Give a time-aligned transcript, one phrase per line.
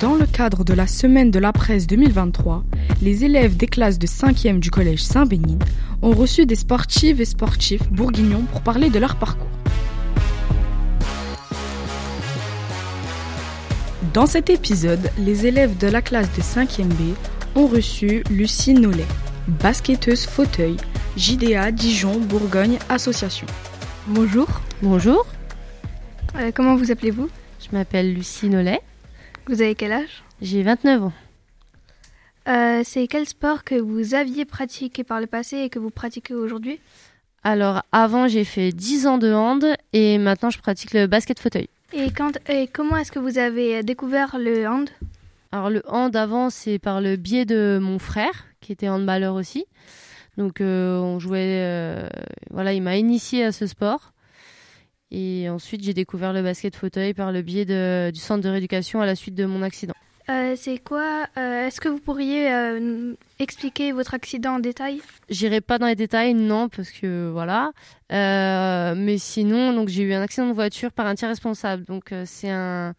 [0.00, 2.64] Dans le cadre de la Semaine de la presse 2023,
[3.02, 5.58] les élèves des classes de 5e du collège Saint-Bénin
[6.02, 9.46] ont reçu des sportives et sportifs bourguignons pour parler de leur parcours.
[14.12, 17.14] Dans cet épisode, les élèves de la classe de 5e B
[17.54, 19.06] ont reçu Lucie Nollet,
[19.62, 20.76] basketteuse fauteuil,
[21.16, 23.46] JDA Dijon Bourgogne Association.
[24.08, 24.46] Bonjour.
[24.82, 25.26] Bonjour,
[26.38, 27.30] Euh, comment vous appelez-vous?
[27.60, 28.80] Je m'appelle Lucie Nollet,
[29.46, 30.22] Vous avez quel âge?
[30.42, 31.12] J'ai 29 ans.
[32.48, 36.34] Euh, C'est quel sport que vous aviez pratiqué par le passé et que vous pratiquez
[36.34, 36.80] aujourd'hui?
[37.42, 41.68] Alors avant j'ai fait 10 ans de hand et maintenant je pratique le basket fauteuil.
[41.92, 44.90] et, quand, et comment est-ce que vous avez découvert le hand?
[45.52, 49.64] Alors le hand avant c'est par le biais de mon frère qui était handballeur aussi.
[50.36, 52.08] Donc euh, on jouait, euh,
[52.50, 54.12] voilà il m'a initié à ce sport.
[55.10, 59.00] Et ensuite j'ai découvert le basket fauteuil par le biais de- du centre de rééducation
[59.00, 59.94] à la suite de mon accident.
[60.28, 65.00] Euh, C'est quoi euh, Est-ce que vous pourriez euh, expliquer votre accident en détail?
[65.28, 67.70] J'irai pas dans les détails, non, parce que voilà.
[68.10, 71.84] Mais sinon, donc j'ai eu un accident de voiture par un tiers responsable.
[71.84, 72.94] Donc c'est un,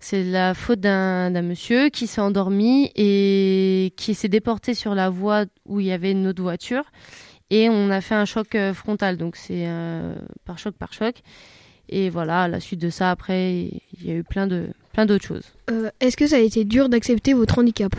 [0.00, 5.10] c'est la faute d'un d'un monsieur qui s'est endormi et qui s'est déporté sur la
[5.10, 6.84] voie où il y avait une autre voiture
[7.50, 9.16] et on a fait un choc euh, frontal.
[9.16, 11.16] Donc c'est euh, par choc par choc.
[11.88, 15.06] Et voilà, à la suite de ça, après, il y a eu plein de plein
[15.06, 15.52] d'autres choses.
[15.70, 17.94] Euh, Est-ce que ça a été dur d'accepter votre handicap?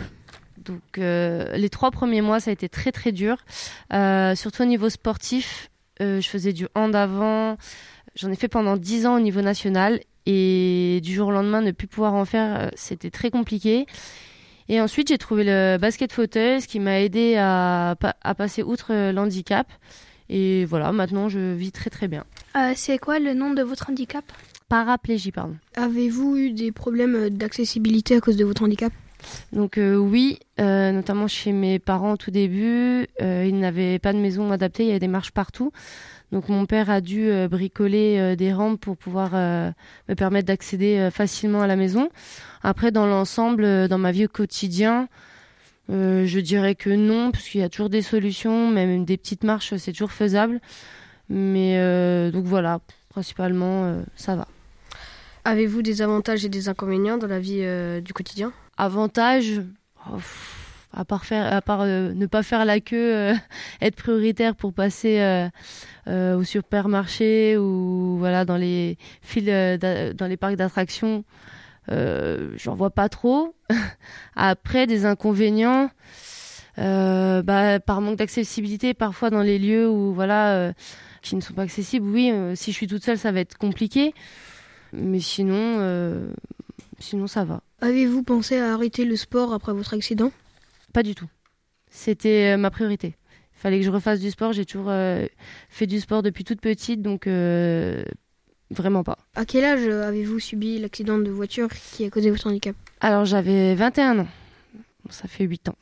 [0.58, 3.38] Donc euh, les trois premiers mois, ça a été très très dur,
[3.92, 5.70] Euh, surtout au niveau sportif.
[6.00, 7.56] Je faisais du hand avant,
[8.14, 11.72] j'en ai fait pendant dix ans au niveau national et du jour au lendemain ne
[11.72, 13.86] plus pouvoir en faire, c'était très compliqué.
[14.68, 18.62] Et ensuite j'ai trouvé le basket fauteuil, ce qui m'a aidé à, pa- à passer
[18.62, 19.66] outre euh, l'handicap.
[20.28, 22.24] Et voilà, maintenant je vis très très bien.
[22.56, 24.24] Euh, C'est quoi le nom de votre handicap?
[24.68, 25.56] Paraplégie, pardon.
[25.76, 28.92] Avez-vous eu des problèmes d'accessibilité à cause de votre handicap?
[29.52, 34.12] Donc euh, oui, euh, notamment chez mes parents au tout début, euh, ils n'avaient pas
[34.12, 35.72] de maison adaptée, il y avait des marches partout.
[36.32, 39.70] Donc mon père a dû euh, bricoler euh, des rampes pour pouvoir euh,
[40.08, 42.10] me permettre d'accéder facilement à la maison.
[42.62, 45.08] Après, dans l'ensemble, dans ma vie au quotidien,
[45.88, 49.74] je dirais que non, parce qu'il y a toujours des solutions, même des petites marches,
[49.76, 50.60] c'est toujours faisable.
[51.30, 51.80] Mais
[52.30, 54.48] donc voilà, principalement, ça va.
[55.44, 57.64] Avez-vous des avantages et des inconvénients dans la vie
[58.02, 58.52] du quotidien?
[58.76, 59.62] Avantage,
[60.10, 60.18] oh,
[60.98, 63.34] à part faire, à part euh, ne pas faire la queue, euh,
[63.80, 65.20] être prioritaire pour passer
[66.08, 71.24] euh, au supermarché ou voilà dans les files, d'a- dans les parcs d'attractions,
[71.88, 73.54] j'en vois pas trop.
[74.36, 75.90] Après des inconvénients,
[76.76, 80.72] bah, par manque d'accessibilité, parfois dans les lieux où voilà
[81.22, 82.08] qui ne sont pas accessibles.
[82.08, 84.14] Oui, si je suis toute seule, ça va être compliqué,
[84.92, 86.28] mais sinon,
[86.98, 87.60] sinon ça va.
[87.80, 90.32] Avez-vous pensé à arrêter le sport après votre accident?
[90.92, 91.28] Pas du tout.
[91.90, 93.14] C'était euh, ma priorité.
[93.56, 94.52] Il fallait que je refasse du sport.
[94.52, 95.26] J'ai toujours euh,
[95.68, 98.04] fait du sport depuis toute petite, donc euh,
[98.70, 99.18] vraiment pas.
[99.34, 102.76] À quel âge avez-vous subi l'accident de voiture qui a causé votre handicap?
[103.00, 104.28] Alors j'avais 21 ans.
[105.10, 105.76] Ça fait 8 ans.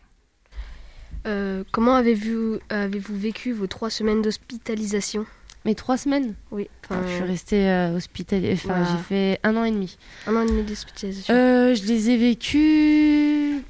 [1.26, 5.26] Euh, Comment avez-vous avez-vous vécu vos trois semaines d'hospitalisation?
[5.64, 6.34] Mais trois semaines?
[6.52, 8.52] Oui, Enfin, Je suis restée euh, hospitalisée.
[8.52, 9.98] Enfin, j'ai fait un an et demi.
[10.28, 11.34] un an et demi d'hospitalisation.
[11.34, 13.62] Euh, je les ai vécus.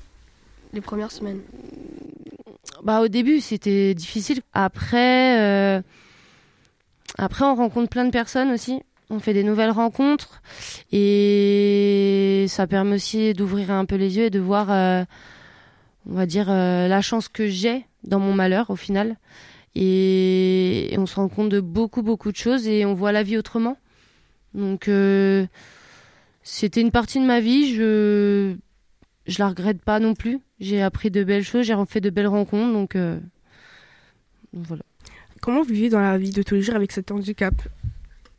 [0.77, 1.41] Les premières semaines.
[2.83, 4.43] Bah, au début, c'était difficile.
[4.53, 5.81] Après, euh,
[7.17, 8.83] après, on rencontre plein de personnes aussi.
[9.09, 10.43] On fait des nouvelles rencontres
[10.93, 15.05] et ça permet aussi d'ouvrir un peu les yeux et de voir, euh,
[16.11, 19.17] on va dire, euh, la chance que j'ai dans mon malheur au final.
[19.75, 23.23] Et, et on se rend compte de beaucoup, beaucoup de choses et on voit la
[23.23, 23.79] vie autrement.
[24.53, 24.91] Donc,
[26.43, 27.75] c'était une partie de ma vie.
[27.75, 28.57] Je,
[29.27, 30.41] je la regrette pas non plus.
[30.61, 33.19] J'ai appris de belles choses, j'ai fait de belles rencontres, donc euh,
[34.53, 34.83] voilà.
[35.41, 37.55] Comment vous vivez dans la vie de tous les jours avec cet handicap?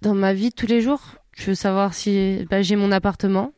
[0.02, 1.02] Dans ma vie de tous les jours,
[1.36, 3.54] je veux savoir si bah, j'ai mon appartement,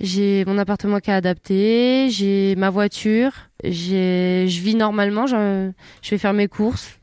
[0.00, 3.32] j'ai mon appartement qui est adapté, j'ai ma voiture,
[3.64, 5.70] j'ai, je vis normalement, je,
[6.02, 6.98] je vais faire mes courses,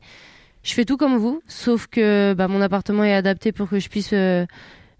[0.62, 3.88] je fais tout comme vous, sauf que bah, mon appartement est adapté pour que je
[3.88, 4.46] puisse euh,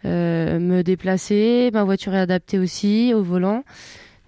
[0.05, 3.65] euh, me déplacer, ma voiture est adaptée aussi au volant,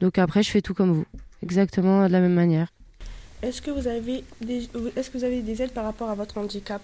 [0.00, 1.06] donc après je fais tout comme vous,
[1.42, 2.68] exactement de la même manière.
[3.42, 6.38] Est-ce que vous avez des est-ce que vous avez des aides par rapport à votre
[6.38, 6.80] handicap?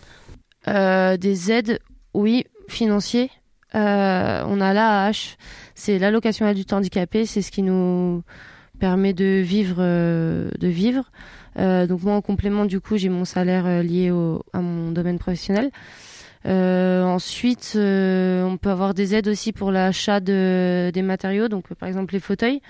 [0.68, 1.80] Euh, des aides,
[2.14, 3.30] oui, financiers.
[3.74, 5.36] Euh, on a l'AAH,
[5.74, 8.22] c'est l'allocation adulte handicapé, c'est ce qui nous
[8.78, 11.10] permet de vivre, euh, de vivre.
[11.56, 15.70] Donc moi en complément du coup j'ai mon salaire lié au, à mon domaine professionnel.
[16.46, 22.14] ensuite, on peut avoir des aides aussi pour l'achat de, des matériaux, donc par exemple
[22.14, 22.60] les fauteuils.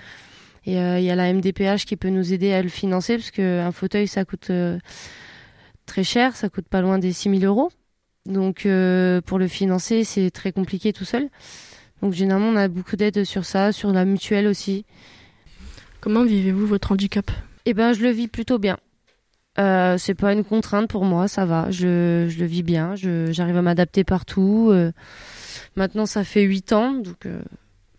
[0.65, 3.71] Et il y a la MDPH qui peut nous aider à le financer, parce qu'un
[3.71, 4.51] fauteuil, ça coûte
[5.85, 7.69] très cher, ça coûte pas loin des 6000 euros.
[8.25, 8.67] Donc
[9.25, 11.29] pour le financer, c'est très compliqué tout seul.
[12.01, 14.85] Donc généralement, on a beaucoup d'aide sur ça, sur la mutuelle aussi.
[15.99, 17.31] Comment vivez-vous votre handicap?
[17.65, 18.77] Eh ben, je le vis plutôt bien.
[19.59, 21.69] Euh, c'est pas une contrainte pour moi, ça va.
[21.69, 24.69] Je, je le vis bien, j'arrive à m'adapter partout.
[24.71, 24.91] Euh,
[25.75, 27.41] maintenant, ça fait 8 ans, donc euh,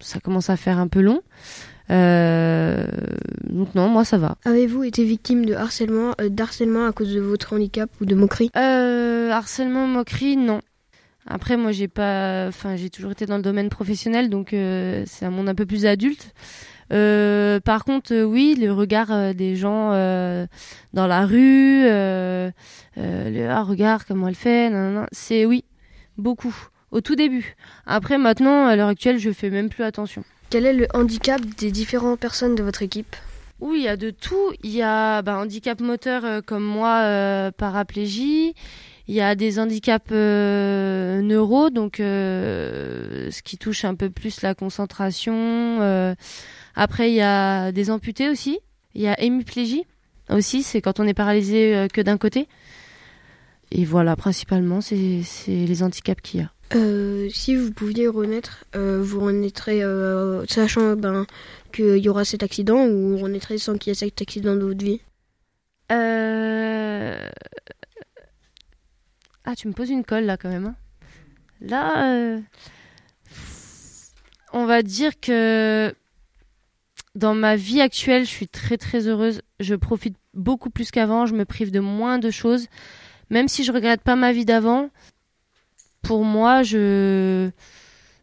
[0.00, 1.22] ça commence à faire un peu long.
[1.90, 2.86] Euh,
[3.48, 4.36] donc non, moi ça va.
[4.44, 8.50] Avez-vous été victime de harcèlement, d'harcèlement à cause de votre handicap ou de moquerie?
[8.54, 10.60] Harcèlement, moquerie, non.
[11.26, 15.30] Après, moi, j'ai pas, enfin, j'ai toujours été dans le domaine professionnel, donc c'est un
[15.30, 16.34] monde un peu plus adulte.
[16.92, 19.90] Euh, par contre, euh, oui, le regard euh, des gens
[20.92, 24.70] dans la rue, le ah, regard comment elle fait,
[25.12, 25.64] c'est oui,
[26.16, 26.54] beaucoup.
[26.90, 27.56] Au tout début.
[27.86, 30.22] Après, maintenant, à l'heure actuelle, je fais même plus attention.
[30.54, 33.16] Quel est le handicap des différentes personnes de votre équipe
[33.60, 34.52] oui, il y a de tout.
[34.62, 38.54] Il y a bah, handicap moteur comme moi, paraplégie.
[39.08, 44.54] Il y a des handicaps euh, neuro, donc ce qui touche un peu plus la
[44.54, 46.14] concentration.
[46.76, 48.60] Après, il y a des amputés aussi.
[48.94, 49.86] Il y a hémiplégie
[50.30, 52.46] aussi, c'est quand on est paralysé euh, que d'un côté.
[53.72, 56.52] Et voilà, principalement, c'est les handicaps qu'il y a.
[56.74, 59.82] Euh, si vous pouviez renaître, euh, vous renaîtrez
[60.48, 61.26] sachant ben,
[61.72, 64.84] qu'il y aura cet accident ou renaîtrez sans qu'il y ait cet accident de votre
[64.84, 65.00] vie?
[69.46, 70.66] Ah, tu me poses une colle là quand même.
[70.66, 70.76] Hein.
[71.60, 72.40] Là,
[74.52, 75.94] on va dire que
[77.14, 79.42] dans ma vie actuelle, je suis très très heureuse.
[79.60, 81.26] Je profite beaucoup plus qu'avant.
[81.26, 82.66] Je me prive de moins de choses.
[83.30, 84.90] Même si je regrette pas ma vie d'avant,
[86.04, 87.50] pour moi, je,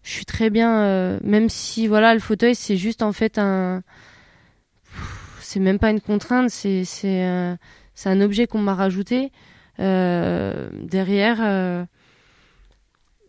[0.03, 0.83] suis très bien.
[0.83, 3.83] Euh, même si voilà, le fauteuil, c'est juste en fait un.
[5.41, 6.85] C'est même pas une contrainte, c'est
[8.05, 9.31] un, objet qu'on m'a rajouté.
[9.79, 11.83] Euh, derrière, euh,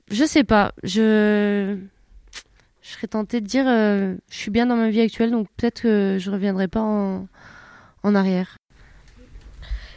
[0.08, 0.72] je sais pas.
[0.84, 1.78] Je
[2.82, 6.30] serais tentée de dire je suis bien dans ma vie actuelle, donc peut-être que je
[6.30, 7.26] reviendrai pas en,
[8.14, 8.56] arrière.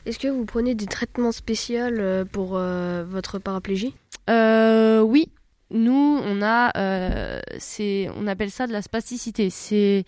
[0.06, 3.94] Est-ce que vous prenez des traitements spéciaux pour votre paraplégie?
[4.28, 5.30] Oui,
[5.72, 9.50] nous on a, c'est, on appelle ça de la spasticité.
[9.50, 10.06] C'est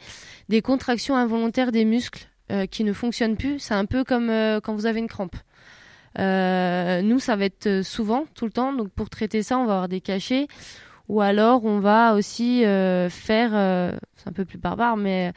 [0.49, 2.27] des contractions involontaires des muscles
[2.71, 3.59] qui ne fonctionnent plus.
[3.59, 4.31] C'est un peu comme
[4.63, 5.35] quand vous avez une crampe.
[6.17, 8.73] nous, ça va être souvent, tout le temps.
[8.73, 10.47] Donc pour traiter ça, on va avoir des cachets
[11.09, 15.31] ou alors on va aussi euh, faire, euh, c'est un peu plus barbare, mais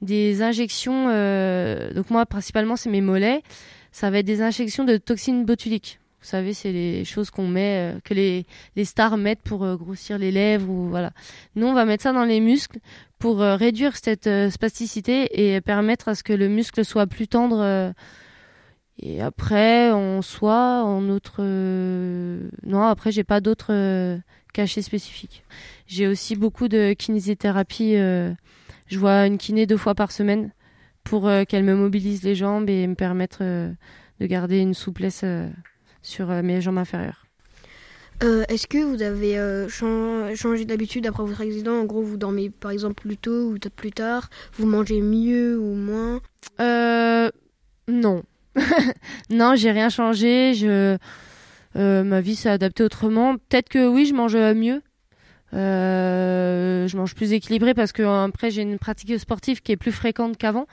[0.00, 1.08] des injections.
[1.08, 3.42] Euh, donc moi principalement c'est mes mollets.
[3.90, 5.98] Ça va être des injections de toxines botuliques.
[6.20, 8.44] Vous savez, c'est les choses qu'on met, que les,
[8.74, 11.12] les stars mettent pour grossir les lèvres ou voilà.
[11.54, 12.78] Nous, on va mettre ça dans les muscles
[13.18, 17.92] pour réduire cette spasticité et permettre à ce que le muscle soit plus tendre.
[18.98, 24.20] et après, en soi, en autre, non, après, j'ai pas d'autres
[24.52, 25.44] cachet spécifique.
[25.86, 27.96] J'ai aussi beaucoup de kinésithérapie.
[27.96, 28.32] Euh,
[28.88, 30.50] je vois une kiné deux fois par semaine
[31.04, 33.72] pour euh, qu'elle me mobilise les jambes et me permettre euh,
[34.20, 35.24] de garder une souplesse
[36.08, 37.26] sur mes jambes inférieures.
[38.20, 41.74] Est-ce que vous avez changé d'habitude après votre accident?
[41.74, 44.28] En gros, vous dormez par exemple plus tôt ou plus tard?
[44.54, 46.20] Vous mangez mieux ou moins?
[47.88, 48.22] Non.
[49.30, 50.54] non, j'ai rien changé.
[50.54, 50.98] Je
[51.76, 53.36] euh, ma vie s'est adaptée autrement.
[53.36, 54.82] Peut-être que oui, je mange mieux.
[55.54, 59.92] Euh, je mange plus équilibré parce que après j'ai une pratique sportive qui est plus
[59.92, 60.66] fréquente qu'avant.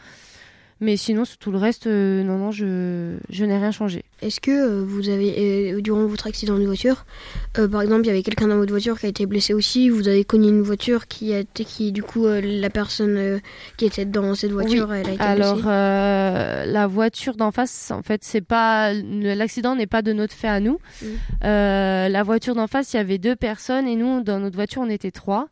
[0.82, 4.03] Mais sinon, sur tout le reste, euh, non, non, je, je n'ai rien changé.
[4.22, 7.05] Est-ce que euh, vous avez, euh, durant votre accident de voiture,
[7.53, 10.10] par exemple, il y avait quelqu'un dans votre voiture qui a été blessé aussi, vous
[10.10, 13.39] avez connu une voiture qui a été, qui, du coup, la personne
[13.77, 18.25] qui était dans cette voiture, elle a été Alors, la voiture d'en face, en fait,
[18.25, 20.79] c'est pas, l'accident n'est pas de notre fait à nous.
[21.01, 21.08] Mm.
[21.41, 24.89] la voiture d'en face, il y avait deux personnes et nous, dans notre voiture, on
[24.89, 25.48] était trois.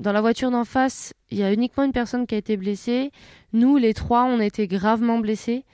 [0.00, 3.12] Dans la voiture d'en face, il y a uniquement une personne qui a été blessée.
[3.52, 5.64] Nous, les trois, on a été gravement blessés.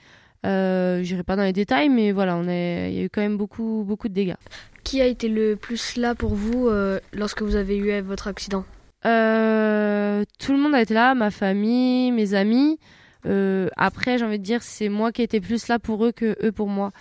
[0.46, 2.92] Euh, J'irai pas dans les détails, mais voilà, on est...
[2.92, 4.36] il y a eu quand même beaucoup, beaucoup de dégâts.
[4.84, 8.64] Qui a été le plus là pour vous euh, lorsque vous avez eu votre accident?
[9.06, 12.78] Euh, Tout le monde a été là, ma famille, mes amis.
[13.26, 16.12] Euh, après, j'ai envie de dire, c'est moi qui ai été plus là pour eux
[16.12, 16.92] que eux pour moi.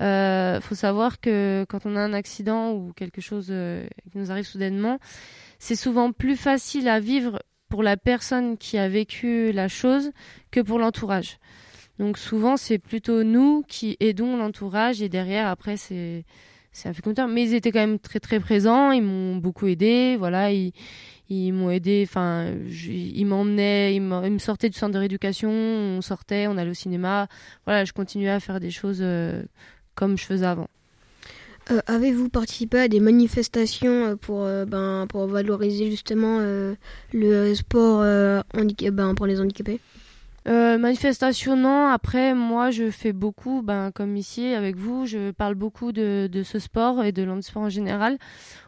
[0.00, 4.44] Il faut savoir que quand on a un accident ou quelque chose qui nous arrive
[4.44, 4.98] soudainement,
[5.58, 10.10] c'est souvent plus facile à vivre pour la personne qui a vécu la chose
[10.50, 11.38] que pour l'entourage.
[11.98, 16.24] Donc souvent c'est plutôt nous qui aidons l'entourage et derrière après c'est
[16.78, 17.28] c'est un fil conducteur.
[17.28, 18.92] Mais ils étaient quand même très très présents.
[18.92, 20.16] Ils m'ont beaucoup aidé.
[20.16, 20.72] Voilà, ils,
[21.28, 22.04] ils m'ont aidé.
[22.06, 22.52] Enfin,
[22.86, 25.50] ils m'emmenaient, ils, me sortaient du centre de rééducation.
[25.50, 27.28] On sortait, on allait au cinéma.
[27.64, 29.42] Voilà, je continuais à faire des choses euh,
[29.94, 30.68] comme je faisais avant.
[31.70, 36.40] Euh, avez-vous participé à des manifestations euh, pour, ben, pour valoriser justement
[37.12, 39.80] le sport ben, pour les handicapés?
[40.48, 41.88] Euh, manifestation, non.
[41.88, 46.42] Après, moi, je fais beaucoup, ben, comme ici avec vous, je parle beaucoup de, de
[46.42, 48.18] ce sport et de l'handisport en général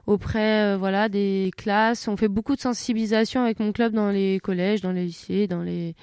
[0.06, 2.06] auprès, euh, voilà, des classes.
[2.06, 5.62] On fait beaucoup de sensibilisation avec mon club dans les collèges, dans les lycées, dans
[5.62, 5.94] les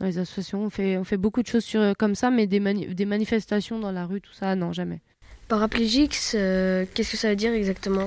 [0.00, 0.64] dans les associations.
[0.64, 3.92] On fait on fait beaucoup de choses sur comme ça, mais des des manifestations dans
[3.92, 5.00] la rue, tout ça, non, jamais.
[5.48, 8.06] Paraplégique, euh, qu'est-ce que ça veut dire exactement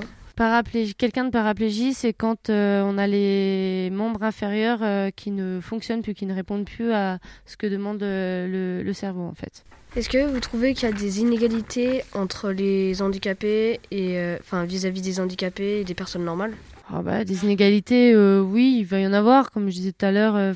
[0.96, 6.02] quelqu'un de paraplégie, c'est quand euh, on a les membres inférieurs euh, qui ne fonctionnent
[6.02, 9.64] plus, qui ne répondent plus à ce que demande euh, le, cerveau en fait.
[9.96, 15.00] Est-ce que vous trouvez qu'il y a des inégalités entre les handicapés et enfin vis-à-vis
[15.00, 16.52] des handicapés et des personnes normales?
[16.92, 19.50] Ah bah, Des inégalités, oui, il va y en avoir.
[19.50, 20.54] Comme je disais tout à l'heure,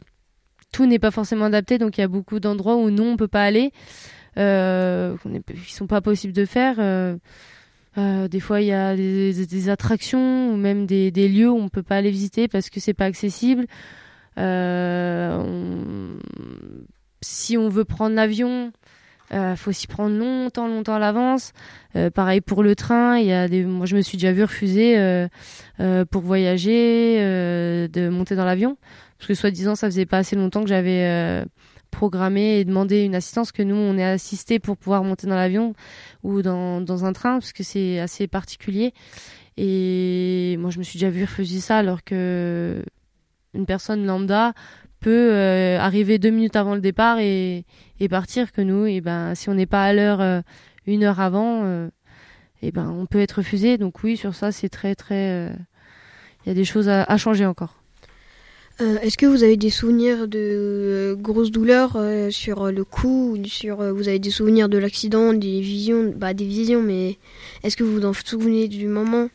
[0.71, 3.29] tout n'est pas forcément adapté, donc il y a beaucoup d'endroits où nous on peut
[3.29, 3.73] pas aller,
[4.35, 6.77] qui sont pas possibles de faire.
[7.99, 11.83] Euh, des fois, il y a des, attractions ou même des, lieux où on peut
[11.83, 13.67] pas aller visiter parce que c'est pas accessible.
[14.39, 16.17] Euh,
[17.21, 18.73] si on veut prendre l'avion,
[19.35, 21.53] euh, faut s'y prendre longtemps, longtemps à l'avance.
[21.97, 24.43] Euh, pareil pour le train, il y a des, moi je me suis déjà vu
[24.43, 24.97] refuser
[26.11, 27.19] pour voyager,
[27.89, 28.79] de monter dans l'avion
[29.19, 31.45] parce que soi-disant ça faisait pas assez longtemps que j'avais
[31.93, 35.75] programmer et demander une assistance que nous on est assisté pour pouvoir monter dans l'avion
[36.25, 38.93] ou dans, dans un train parce que c'est assez particulier.
[39.57, 42.83] Et moi je me suis déjà vu refuser ça alors que
[43.55, 44.55] une personne lambda
[44.99, 47.67] peut euh, arriver deux minutes avant le départ et,
[48.01, 50.41] et partir que nous et ben si on n'est pas à l'heure euh,
[50.87, 51.89] une heure avant euh,
[52.63, 53.79] et ben on peut être refusé.
[53.79, 55.53] Donc oui sur ça c'est très très
[56.45, 57.82] il y a des choses à changer encore
[58.81, 63.37] euh, est-ce que vous avez des souvenirs de euh, grosses douleurs euh, sur le cou
[63.45, 67.19] sur, Vous avez des souvenirs de l'accident, des visions Bah, des visions, mais
[67.63, 69.29] est-ce que vous vous en souvenez du moment?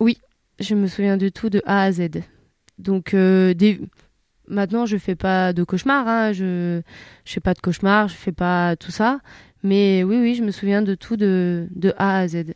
[0.00, 0.18] Oui,
[0.58, 2.08] je me souviens de tout de A à Z.
[2.78, 3.80] Donc, des...
[4.48, 6.08] maintenant, je fais pas de cauchemars.
[6.08, 6.80] Hein, je...
[7.24, 9.20] je fais pas de cauchemars, je fais pas tout ça.
[9.62, 12.54] Mais oui, oui, je me souviens de tout de, de A à Z.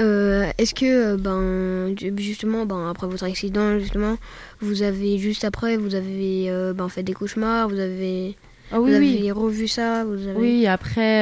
[0.00, 4.16] Euh, est-ce que, euh, ben, justement, ben, après votre accident, justement,
[4.60, 8.36] vous avez, juste après, vous avez euh, ben, fait des cauchemars, vous avez,
[8.70, 10.38] ah oui, vous avez revu ça vous avez...
[10.38, 11.20] Oui, après,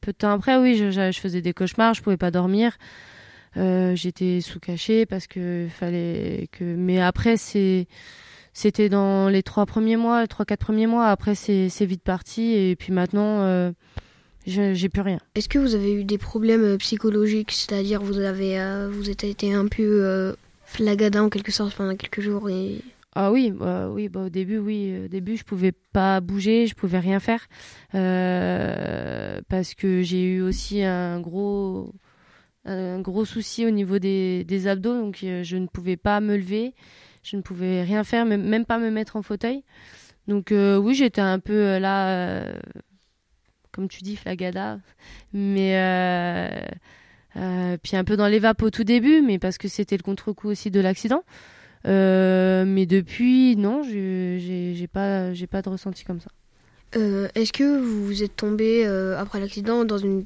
[0.00, 2.78] peu de temps après, oui, je, je, faisais des cauchemars, je pouvais pas dormir.
[3.54, 6.64] J'étais sous cachet parce que fallait que.
[6.64, 7.86] Mais après, c'est.
[8.52, 11.06] C'était dans les trois premiers mois, trois, quatre premiers mois.
[11.08, 12.52] Après, c'est vite parti.
[12.54, 13.72] Et puis maintenant
[14.46, 15.18] j'ai plus rien.
[15.34, 19.24] Est-ce que vous avez eu des problèmes euh, psychologiques, c'est-à-dire vous avez euh, vous êtes
[19.24, 20.32] été un peu euh,
[20.64, 22.80] flagadin en quelque sorte pendant quelques jours et
[23.16, 26.76] ah oui, bah, oui, bah, au début, oui, au début, je pouvais pas bouger, je
[26.76, 27.48] pouvais rien faire
[29.48, 31.92] parce que j'ai eu aussi un gros,
[32.66, 36.72] un gros souci au niveau des, des abdos, donc je ne pouvais pas me lever,
[37.24, 39.64] je ne pouvais rien faire, même pas me mettre en fauteuil.
[40.28, 42.44] Donc oui, j'étais un peu là
[43.72, 44.78] comme tu dis, Flagada.
[45.32, 46.48] Mais euh,
[47.36, 50.02] euh, puis un peu dans les vapes au tout début, mais parce que c'était le
[50.02, 51.24] contre-coup aussi de l'accident.
[51.86, 56.30] Euh, mais depuis, non, j'ai pas, j'ai pas de ressenti comme ça.
[57.34, 58.84] Est-ce que vous êtes tombé
[59.16, 60.24] après l'accident dans une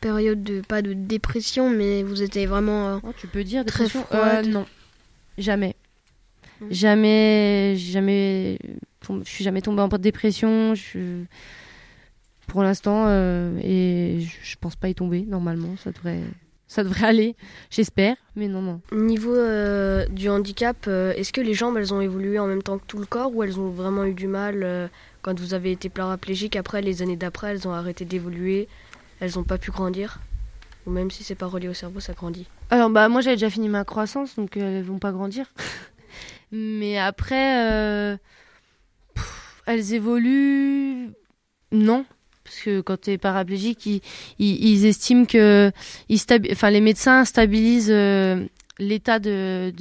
[0.00, 4.46] période de pas de dépression, mais vous étiez vraiment oh, tu peux dire très froide
[4.46, 4.66] Non,
[5.38, 5.74] jamais,
[6.60, 6.66] mmh.
[6.70, 8.58] jamais, jamais.
[9.08, 10.74] Je suis jamais tombée en dépression.
[10.74, 11.24] Je
[12.46, 16.22] pour l'instant euh, et je pense pas y tomber normalement ça devrait
[16.68, 17.36] ça devrait aller
[17.70, 18.80] j'espère mais non non.
[18.92, 22.78] Niveau euh, du handicap euh, est-ce que les jambes elles ont évolué en même temps
[22.78, 24.90] que tout le corps ou elles ont vraiment eu du mal
[25.22, 28.68] quand vous avez été paraplégique après les années d'après elles ont arrêté d'évoluer
[29.20, 30.20] elles ont pas pu grandir?
[30.86, 32.46] Ou même si c'est pas relié au cerveau ça grandit.
[32.70, 35.52] Alors bah moi j'avais déjà fini ma croissance donc elles vont pas grandir.
[36.52, 38.18] Mais après
[39.66, 41.10] elles évoluent
[41.72, 42.04] non
[42.46, 44.02] parce que quand tu es paraplégique,
[44.38, 45.72] ils, estiment que
[46.08, 46.20] ils
[46.52, 48.46] enfin, les médecins stabilisent euh,
[48.78, 49.72] l'état de,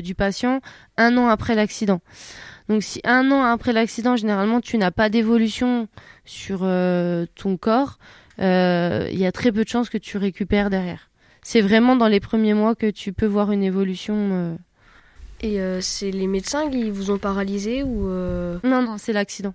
[0.00, 0.60] du patient
[0.96, 2.00] un an après l'accident.
[2.68, 5.86] Donc si un an après l'accident, généralement, tu n'as pas d'évolution
[6.24, 7.98] sur euh, ton corps,
[8.40, 11.10] euh, il y a très peu de chances que tu récupères derrière.
[11.42, 14.58] C'est vraiment dans les premiers mois que tu peux voir une évolution.
[15.42, 19.54] Et c'est les médecins qui vous ont paralysé ou Non, non, c'est l'accident.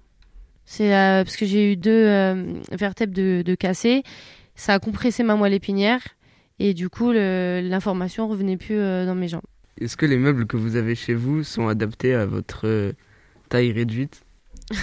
[0.71, 4.03] C'est euh, parce que j'ai eu deux euh, vertèbres de, de cassées.
[4.53, 6.01] ça a compressé ma moelle épinière
[6.59, 9.41] et du coup l'information revenait plus dans mes jambes.
[9.81, 12.93] Est-ce que les meubles que vous avez chez vous sont adaptés à votre
[13.49, 14.21] taille réduite?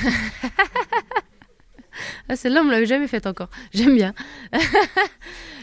[2.29, 3.49] Ah, celle-là, on me l'avait jamais faite encore.
[3.73, 4.15] J'aime bien.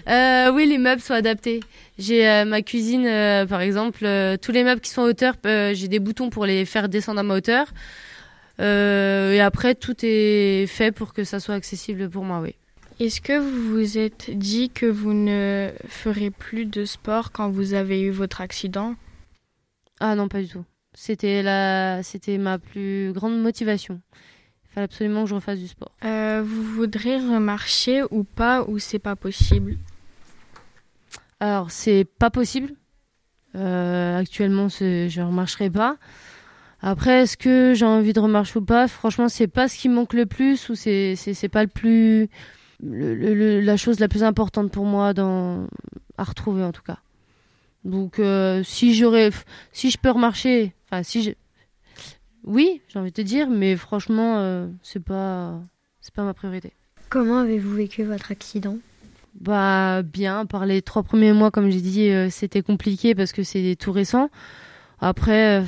[0.09, 1.61] Euh, oui, les meubles sont adaptés.
[1.97, 4.05] J'ai euh, ma cuisine, euh, par exemple,
[4.41, 7.23] tous les meubles qui sont à hauteur, j'ai des boutons pour les faire descendre à
[7.23, 7.67] ma hauteur.
[8.59, 12.55] Et après, tout est fait pour que ça soit accessible pour moi, oui.
[12.99, 17.73] Est-ce que vous vous êtes dit que vous ne ferez plus de sport quand vous
[17.73, 18.95] avez eu votre accident?
[19.99, 20.63] Ah non, pas du tout.
[20.93, 23.99] C'était la, c'était ma plus grande motivation.
[24.65, 25.91] Il fallait absolument que je refasse du sport.
[26.05, 29.77] Euh, vous voudrez remarcher ou pas, ou c'est pas possible?
[31.39, 32.73] Alors, c'est pas possible.
[33.55, 35.97] Euh, actuellement, je ne remarcherai pas.
[36.83, 38.87] Après, est-ce que j'ai envie de remarcher ou pas?
[38.87, 42.29] Franchement, c'est pas ce qui manque le plus ou c'est c'est pas le plus
[42.83, 45.67] le, la chose la plus importante pour moi dans
[46.17, 46.99] à retrouver en tout cas.
[47.85, 49.31] Donc euh, si j'aurais
[49.71, 51.31] si je peux remarcher, enfin si je
[52.45, 55.61] oui, j'ai envie de te dire, mais franchement, euh, c'est pas,
[56.01, 56.73] c'est pas ma priorité.
[57.09, 58.77] Comment avez-vous vécu votre accident?
[59.39, 63.43] Bah bien, par les trois premiers mois, comme j'ai dit, euh, c'était compliqué parce que
[63.43, 64.29] c'est tout récent.
[64.99, 65.63] Après, euh,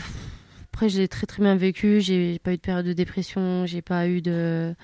[0.76, 2.02] après, je l'ai très très bien vécu.
[2.02, 4.76] J'ai pas eu de période de dépression, j'ai pas eu de,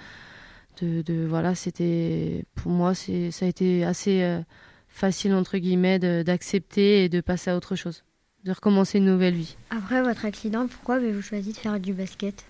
[0.81, 4.41] de, de voilà, c'était pour moi, ça a été assez
[4.87, 8.05] facile entre guillemets d'accepter et de passer à autre chose
[8.45, 9.57] de recommencer une nouvelle vie.
[9.69, 12.45] Après votre accident, pourquoi avez-vous choisi de faire du basket?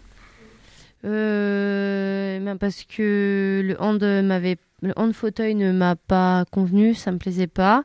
[1.03, 7.12] Euh, ben Parce que le hand, m'avait, le hand fauteuil ne m'a pas convenu, ça
[7.12, 7.83] me plaisait pas.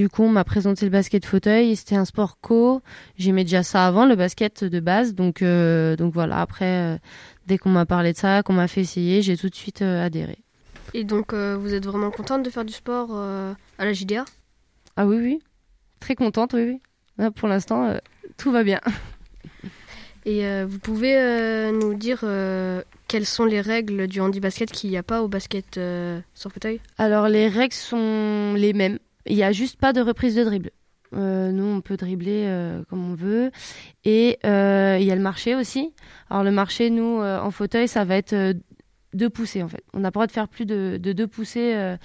[0.00, 1.76] Du coup, on m'a présenté le basket fauteuil.
[1.76, 2.80] C'était un sport co.
[3.18, 5.14] J'aimais déjà ça avant, le basket de base.
[5.14, 6.40] Donc, euh, donc voilà.
[6.40, 6.98] Après, euh,
[7.46, 10.02] dès qu'on m'a parlé de ça, qu'on m'a fait essayer, j'ai tout de suite euh,
[10.02, 10.38] adhéré.
[10.94, 14.24] Et donc, vous êtes vraiment contente de faire du sport à la JDA
[14.96, 15.40] Ah oui, oui.
[16.00, 16.80] Très contente, oui,
[17.18, 17.94] oui pour l'instant,
[18.38, 18.80] tout va bien.
[20.24, 22.24] Et vous pouvez nous dire
[23.06, 25.78] quelles sont les règles du handi-basket qu'il n'y a pas au basket
[26.34, 26.80] sur fauteuil?
[26.96, 28.98] Alors, les règles sont les mêmes.
[29.26, 30.70] Il n'y a juste pas de reprise de dribble.
[31.12, 32.48] nous, on peut dribbler
[32.88, 33.50] comme on veut.
[34.04, 35.92] Et il y a le marché aussi.
[36.30, 38.54] Alors, le marché, nous, en fauteuil, ça va être
[39.12, 39.84] deux poussées, en fait.
[39.92, 41.96] On n'a pas le droit de faire plus de, de deux poussées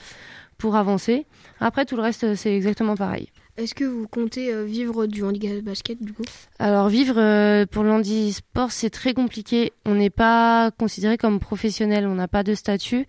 [0.58, 1.25] pour avancer.
[1.60, 3.30] Après, tout le reste, c'est exactement pareil.
[3.58, 6.23] Est-ce que vous comptez euh, vivre du handicap basket du coup?
[6.60, 9.71] Alors vivre euh, pour le handisport c'est très compliqué.
[9.86, 13.08] On n'est pas considéré comme professionnel, on n'a pas de statut.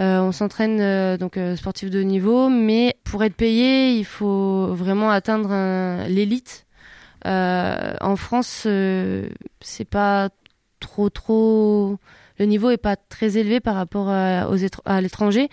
[0.00, 5.50] Euh, on s'entraîne donc sportif de niveau, mais pour être payé, il faut vraiment atteindre
[6.08, 6.66] l'élite.
[7.24, 8.66] en France,
[9.60, 10.28] c'est pas
[10.80, 11.98] trop trop.
[12.38, 15.48] Le niveau est pas très élevé par rapport à l'étranger.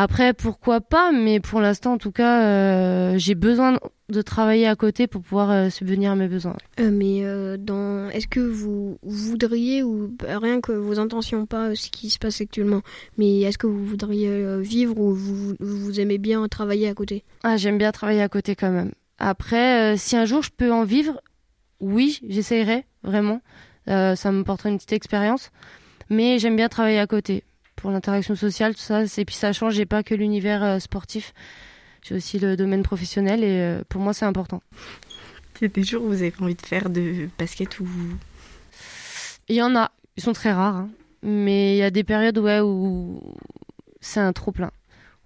[0.00, 4.76] Après, pourquoi pas, mais pour l'instant, en tout cas, euh, j'ai besoin de travailler à
[4.76, 6.54] côté pour pouvoir euh, subvenir à mes besoins.
[6.78, 7.24] Euh, mais
[7.58, 12.40] dans, est-ce que vous voudriez, ou rien que vos intentions, pas ce qui se passe
[12.40, 12.82] actuellement,
[13.16, 17.24] mais est-ce que vous voudriez vivre ou vous, vous aimez bien travailler à côté?
[17.42, 18.92] Ah, j'aime bien travailler à côté quand même.
[19.18, 21.20] Après, si un jour je peux en vivre,
[21.80, 23.40] oui, j'essayerai, vraiment.
[23.88, 25.50] ça me porterait une petite expérience.
[26.08, 27.42] Mais j'aime bien travailler à côté
[27.78, 29.02] pour l'interaction sociale, tout ça.
[29.02, 31.32] Et puis ça change, j'ai pas que l'univers euh, sportif,
[32.02, 34.62] j'ai aussi le domaine professionnel et euh, pour moi c'est important.
[35.60, 37.88] Il y a des jours où vous avez envie de faire de basket ou
[39.48, 40.88] Il y en a, ils sont très rares, hein.
[41.22, 43.20] mais il y a des périodes ouais, où
[44.00, 44.70] c'est un trop plein.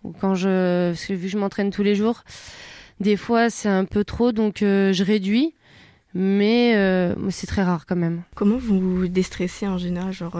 [0.04, 2.22] Ou quand je, parce que vu que je m'entraîne tous les jours,
[3.00, 5.54] des fois c'est un peu trop, donc euh, je réduis.
[6.14, 6.74] Mais
[7.30, 8.20] c'est très rare quand même.
[8.34, 10.38] Comment vous vous déstressez en général, genre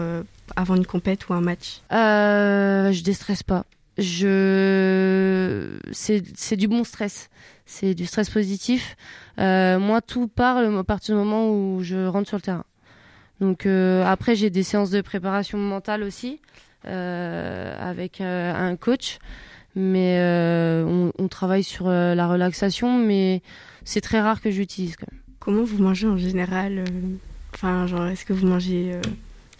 [0.55, 1.81] avant une compète ou un match?
[1.91, 3.65] Euh, Je déstresse pas.
[3.97, 7.29] Je c'est du bon stress.
[7.65, 8.95] C'est du stress positif.
[9.39, 12.65] Euh, moi, tout part à partir du moment où je rentre sur le terrain.
[13.39, 16.39] Donc euh, après, j'ai des séances de préparation mentale aussi
[16.85, 19.19] euh, avec un coach,
[19.75, 20.19] mais
[20.85, 23.41] on, on, travaille sur la relaxation, mais
[23.85, 24.95] c'est très rare que j'utilise.
[25.39, 26.83] Comment vous mangez en général
[27.53, 28.99] Enfin, genre, est-ce que vous mangez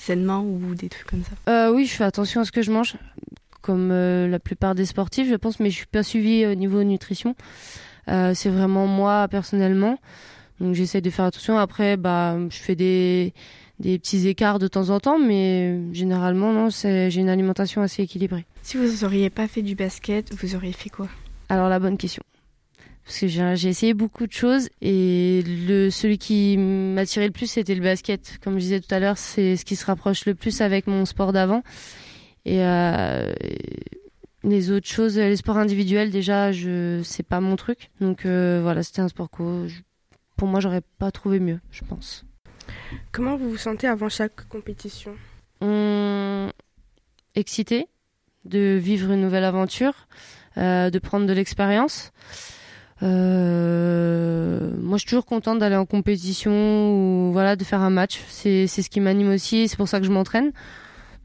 [0.04, 2.72] sainement ou des trucs comme ça euh, Oui, je fais attention à ce que je
[2.72, 2.96] mange,
[3.62, 6.84] comme euh, la plupart des sportifs, je pense, mais je suis pas suivie au niveau
[6.84, 7.36] nutrition.
[8.10, 9.98] Euh, c'est vraiment moi personnellement.
[10.60, 11.58] Donc j'essaie de faire attention.
[11.58, 13.34] Après, bah, je fais des,
[13.80, 18.46] des petits écarts de temps en temps, mais généralement, non, j'ai une alimentation assez équilibrée.
[18.62, 21.08] Si vous n'auriez pas fait du basket, vous auriez fait quoi?
[21.50, 22.24] Alors la bonne question
[23.06, 27.76] parce que j'ai essayé beaucoup de choses et le celui qui m'attirait le plus c'était
[27.76, 30.62] le basket comme je disais tout à l'heure c'est ce qui se rapproche le plus
[30.62, 31.64] avec mon sport d'avant
[32.46, 33.34] et, euh,
[34.44, 37.90] Les autres choses, les sports individuels, déjà, je c'est pas mon truc.
[38.02, 39.68] Donc voilà, c'était un sport co.
[40.36, 42.26] Pour moi, j'aurais pas trouvé mieux, je pense.
[43.14, 45.16] Comment vous vous sentez avant chaque compétition?
[45.62, 46.52] Hum,
[47.36, 47.88] Excité
[48.44, 50.08] de vivre une nouvelle aventure,
[50.58, 52.12] de prendre de l'expérience.
[53.04, 58.22] Euh, moi, je suis toujours contente d'aller en compétition ou voilà, de faire un match.
[58.30, 59.68] C'est ce qui m'anime aussi.
[59.68, 60.52] C'est pour ça que je m'entraîne.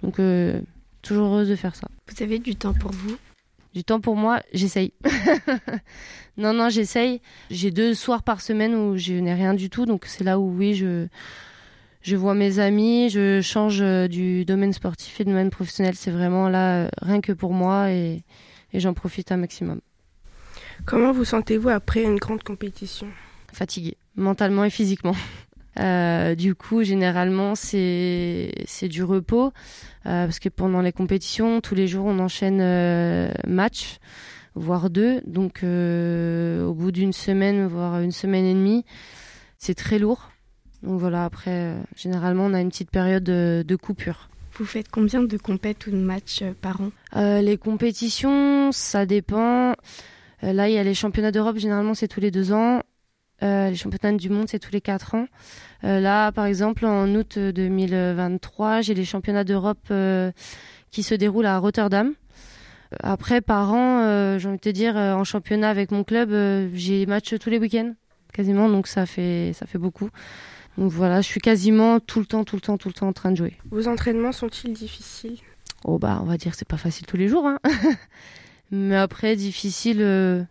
[0.03, 0.61] Donc, euh,
[1.03, 1.89] toujours heureuse de faire ça.
[2.09, 3.17] Vous avez du temps pour vous?
[3.75, 4.93] Du temps pour moi, j'essaye.
[6.37, 7.21] non, non, j'essaye.
[7.51, 9.87] J'ai deux soirs par semaine où je n'ai rien du tout.
[9.87, 11.07] Donc, c'est là où, oui, je,
[12.03, 13.09] je vois mes amis.
[13.11, 15.95] Je change du domaine sportif et du domaine professionnel.
[15.95, 18.23] C'est vraiment là, rien que pour moi et,
[18.73, 19.81] et j'en profite un maximum.
[20.89, 23.09] Comment vous sentez-vous après une grande compétition?
[23.53, 25.15] Fatiguée, mentalement et physiquement.
[25.79, 29.53] Euh, du coup, généralement, c'est c'est du repos
[30.07, 33.99] euh, parce que pendant les compétitions, tous les jours, on enchaîne euh, match,
[34.55, 35.21] voire deux.
[35.27, 38.87] Donc, euh, au bout d'une semaine, voire une semaine et demie,
[39.59, 40.31] c'est très lourd.
[40.83, 41.27] Donc voilà.
[41.27, 44.31] Après, euh, généralement, on a une petite période de, de coupure.
[44.55, 46.91] Vous faites combien de compètes ou de matchs par an?
[47.15, 49.75] Euh, Les compétitions, ça dépend.
[50.45, 52.83] Euh, là, il y a les championnats d'Europe, généralement, c'est tous les deux ans.
[53.43, 55.27] Euh, les championnats du monde, c'est tous les quatre ans.
[55.85, 60.33] Euh, là, par exemple, en août 2023, j'ai les championnats d'Europe euh,
[60.91, 62.15] qui se déroulent à Rotterdam.
[63.03, 66.31] Après, par an, j'ai envie de te dire, en championnat avec mon club,
[66.73, 67.93] j'ai match tous les week-ends,
[68.33, 70.09] quasiment, donc ça fait, ça fait beaucoup.
[70.79, 73.13] Donc voilà, je suis quasiment tout le temps, tout le temps, tout le temps en
[73.13, 73.59] train de jouer.
[73.71, 75.37] Vos entraînements sont-ils difficiles?
[75.85, 77.59] Oh bah, on va dire que c'est pas facile tous les jours, hein.
[78.71, 80.43] Mais après, difficile, euh,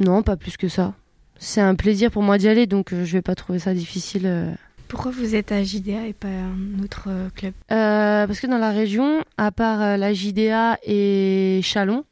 [0.00, 0.94] non, pas plus que ça.
[1.38, 4.22] C'est un plaisir pour moi d'y aller, donc euh, je vais pas trouver ça difficile.
[4.26, 4.52] euh.
[4.88, 7.52] Pourquoi vous êtes à JDA et pas un autre euh, club?
[7.70, 12.04] Euh, parce que dans la région, à part euh, la JDA et Chalon,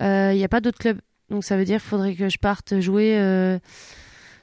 [0.00, 0.98] il n'y a pas d'autres clubs.
[1.30, 3.58] Donc ça veut dire qu'il faudrait que je parte jouer euh,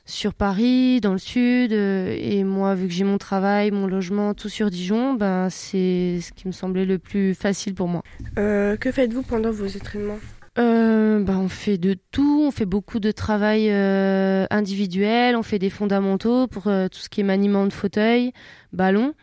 [0.10, 1.72] sur Paris, dans le sud.
[1.72, 6.20] euh, et moi, vu que j'ai mon travail, mon logement, tout sur Dijon, ben, c'est
[6.22, 8.04] ce qui me semblait le plus facile pour moi.
[8.38, 10.20] Euh, Que faites-vous pendant vos entraînements?
[10.58, 15.60] Euh, bah, on fait de tout, on fait beaucoup de travail euh, individuel, on fait
[15.60, 18.34] des fondamentaux pour euh, tout ce qui est maniement de fauteuil,
[18.74, 19.14] ballon,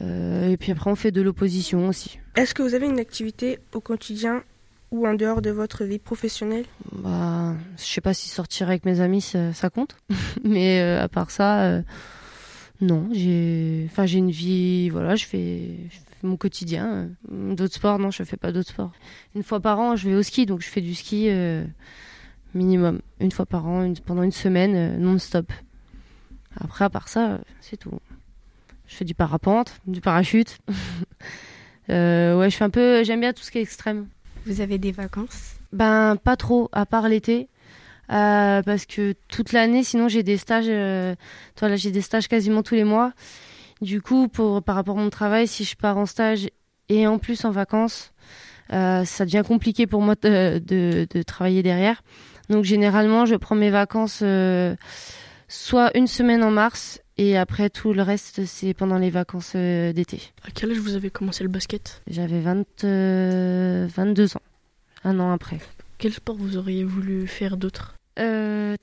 [0.00, 2.18] et puis après on fait de l'opposition aussi.
[2.36, 4.42] Est-ce que vous avez une activité au quotidien
[4.90, 9.00] ou en dehors de votre vie professionnelle Bah, je sais pas si sortir avec mes
[9.00, 9.96] amis ça, compte,
[10.44, 11.82] mais euh, à part ça, euh,
[12.80, 15.76] non, j'ai, enfin une vie, voilà, je fais,
[16.22, 17.08] mon quotidien.
[17.30, 18.92] Euh, D'autres sports, non, je fais pas d'autres sports.
[19.34, 21.30] Une fois par an, je vais au ski, donc je fais du ski
[22.54, 25.52] minimum une fois par an, pendant une semaine, non-stop.
[26.56, 27.92] Après, à part ça, c'est tout.
[28.88, 30.58] Je fais du parapente, du parachute.
[31.88, 34.06] Ouais, je fais un peu, j'aime bien tout ce qui est extrême.
[34.46, 37.48] Vous avez des vacances Ben pas trop, à part l'été.
[38.10, 40.66] Euh, parce que toute l'année, sinon j'ai des stages.
[40.68, 41.14] Euh,
[41.54, 43.12] toi là, j'ai des stages quasiment tous les mois.
[43.82, 46.48] Du coup, pour par rapport à mon travail, si je pars en stage
[46.88, 48.12] et en plus en vacances,
[48.72, 52.02] euh, ça devient compliqué pour moi de, travailler derrière.
[52.48, 54.24] Donc généralement, je prends mes vacances
[55.48, 59.92] soit une semaine en mars et après tout le reste, c'est pendant les vacances euh,
[59.92, 60.22] d'été.
[60.46, 62.02] À quel âge vous avez commencé le basket?
[62.08, 64.42] J'avais 20, euh, 22 ans,
[65.04, 65.58] un an après.
[65.98, 67.94] Quel sport vous auriez voulu faire d'autre?
[68.18, 68.76] Euh,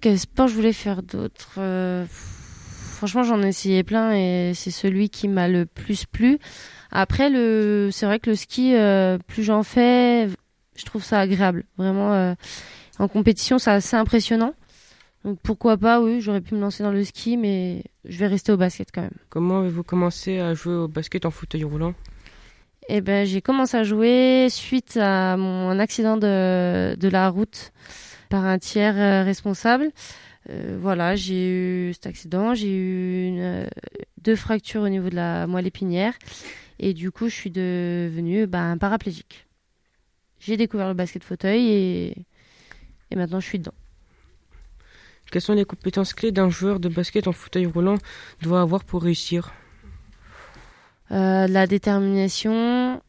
[0.00, 1.56] quel sport je voulais faire d'autre?
[1.58, 2.06] Euh,
[2.94, 6.38] Franchement, j'en ai essayé plein et c'est celui qui m'a le plus plu.
[6.90, 10.28] Après, le, c'est vrai que le ski, euh, plus j'en fais,
[10.74, 11.64] je trouve ça agréable.
[11.76, 12.34] Vraiment, euh,
[12.98, 14.54] en compétition, c'est assez impressionnant.
[15.24, 18.52] Donc pourquoi pas, oui, j'aurais pu me lancer dans le ski, mais je vais rester
[18.52, 19.16] au basket quand même.
[19.30, 21.94] Comment avez-vous commencé à jouer au basket en fauteuil roulant?
[22.90, 27.72] Eh ben, j'ai commencé à jouer suite à mon accident de, de la route
[28.28, 29.90] par un tiers euh, responsable.
[30.50, 33.66] Euh, voilà, j'ai eu cet accident, j'ai eu une, euh,
[34.20, 36.12] deux fractures au niveau de la moelle épinière
[36.78, 39.46] et du coup, je suis devenue ben, paraplégique.
[40.38, 42.26] J'ai découvert le basket fauteuil et,
[43.10, 43.72] et maintenant je suis dedans.
[45.34, 47.96] Quelles sont les compétences clés d'un joueur de basket en fauteuil roulant
[48.40, 49.52] doit avoir pour réussir?
[51.10, 53.02] Euh, la détermination,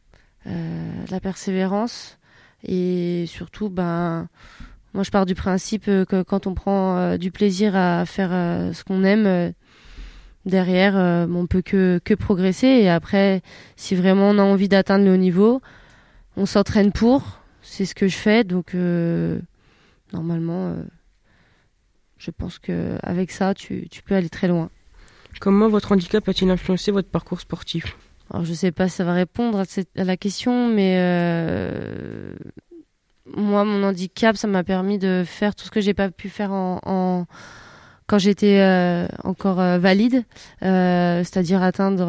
[0.48, 2.18] euh, la persévérance
[2.64, 4.26] et surtout, ben,
[4.92, 8.30] moi je pars du principe euh, que quand on prend du plaisir à faire
[8.74, 9.52] ce qu'on aime,
[10.46, 12.66] derrière, euh, on peut que, que progresser.
[12.66, 13.40] Et après,
[13.76, 15.62] si vraiment on a envie d'atteindre le haut niveau,
[16.36, 17.40] on s'entraîne pour.
[17.62, 18.74] C'est ce que je fais, donc
[20.12, 20.74] normalement,
[22.18, 24.70] je pense que avec ça, tu, tu peux aller très loin.
[25.40, 27.96] Comment votre handicap a-t-il influencé votre parcours sportif?
[28.30, 32.32] Alors, je sais pas si ça va répondre à, cette- à la question, mais euh,
[33.26, 36.52] moi, mon handicap, ça m'a permis de faire tout ce que j'ai pas pu faire
[36.52, 37.26] en, en-
[38.06, 40.24] quand j'étais euh, encore euh, valide,
[40.62, 42.06] euh, c'est-à-dire atteindre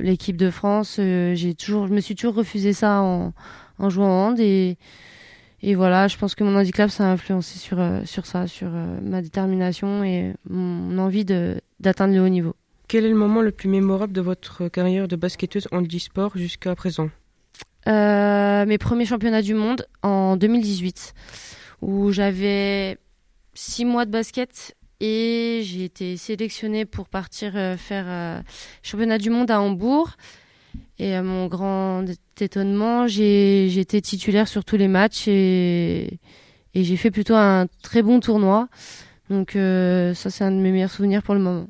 [0.00, 0.96] l'équipe de France.
[0.98, 3.32] J'ai toujours, je me suis toujours refusé ça en,
[3.78, 4.76] en jouant au hand et
[5.62, 8.68] et voilà, je pense que mon handicap, ça a influencé sur euh, sur ça, sur
[8.68, 12.54] euh, ma détermination et mon envie de d'atteindre le haut niveau.
[12.86, 17.10] Quel est le moment le plus mémorable de votre carrière de basketteuse handisport jusqu'à présent?
[17.88, 21.12] Euh, mes premiers championnats du monde en 2018,
[21.82, 22.96] où j'avais
[23.54, 28.42] six mois de basket et j'ai été sélectionnée pour partir faire
[28.82, 30.16] championnat du monde à Hambourg.
[30.98, 32.02] Et mon grand
[32.42, 36.18] étonnement, j'ai été titulaire sur tous les matchs et,
[36.74, 38.68] et j'ai fait plutôt un très bon tournoi.
[39.30, 41.66] Donc euh, ça, c'est un de mes meilleurs souvenirs pour le moment.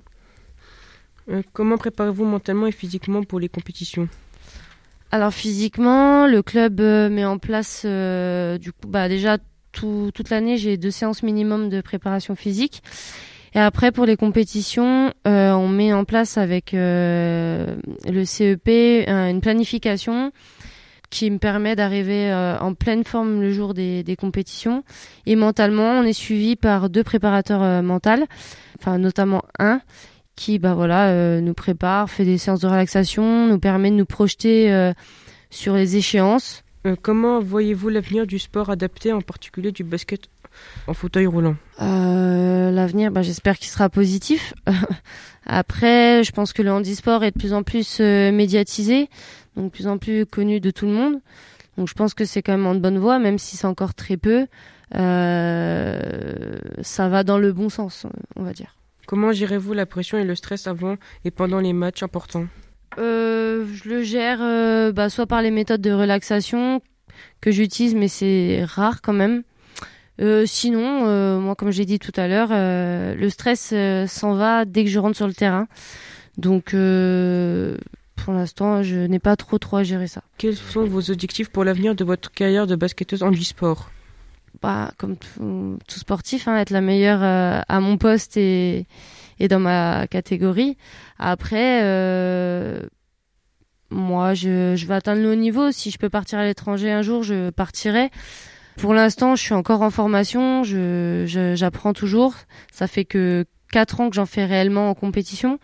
[1.31, 4.09] Euh, comment préparez-vous mentalement et physiquement pour les compétitions?
[5.11, 9.39] Alors physiquement, le club euh, met en place du coup bah déjà
[9.73, 12.83] tout- toute l'année j'ai deux séances minimum de préparation physique
[13.55, 17.77] et après pour les compétitions euh, on met en place avec euh,
[18.07, 18.69] le CEP
[19.09, 20.31] un- une planification
[21.11, 24.85] qui me permet d'arriver euh, en pleine forme le jour des, des compétitions
[25.27, 28.27] et mentalement on est suivi par deux préparateurs euh, mentaux
[28.79, 29.81] enfin notamment un
[30.39, 34.07] qui bah voilà euh, nous prépare, fait des séances de relaxation, nous permet de nous
[34.07, 34.93] projeter euh,
[35.51, 36.63] sur les échéances.
[37.03, 40.31] Comment voyez-vous l'avenir du sport adapté, en particulier du basket
[40.87, 41.57] en fauteuil roulant?
[41.79, 44.55] L'avenir, bah, j'espère qu'il sera positif.
[45.47, 49.11] Après, je pense que le handisport est de plus en plus médiatisé,
[49.59, 51.21] donc de plus en plus connu de tout le monde.
[51.77, 54.17] Donc je pense que c'est quand même en bonne voie, même si c'est encore très
[54.17, 54.47] peu.
[54.95, 58.77] Euh, ça va dans le bon sens, on va dire.
[59.07, 62.47] Comment gérez-vous la pression et le stress avant et pendant les matchs importants?
[62.99, 66.81] Euh, je le gère euh, bah, soit par les méthodes de relaxation
[67.41, 69.43] que j'utilise, mais c'est rare quand même.
[70.47, 73.73] Sinon, moi, comme j'ai dit tout à l'heure, le stress
[74.09, 75.69] s'en va dès que je rentre sur le terrain.
[76.37, 76.75] Donc,
[78.25, 80.23] pour l'instant, je n'ai pas trop trop à gérer ça.
[80.39, 83.91] Quels sont vos objectifs pour l'avenir de votre carrière de basketteuse handisport
[84.63, 88.87] Bah, comme tout, tout sportif, hein, être la meilleure euh, à mon poste et,
[89.39, 90.77] et dans ma catégorie.
[91.19, 92.81] Après, euh,
[93.91, 95.73] moi, je, je vais atteindre le haut niveau.
[95.73, 98.11] Si je peux partir à l'étranger un jour, je partirai.
[98.77, 100.63] Pour l'instant, je suis encore en formation.
[100.63, 102.35] Je, je- j'apprends toujours.
[102.73, 105.59] Ça fait que quatre ans que j'en fais réellement en compétition.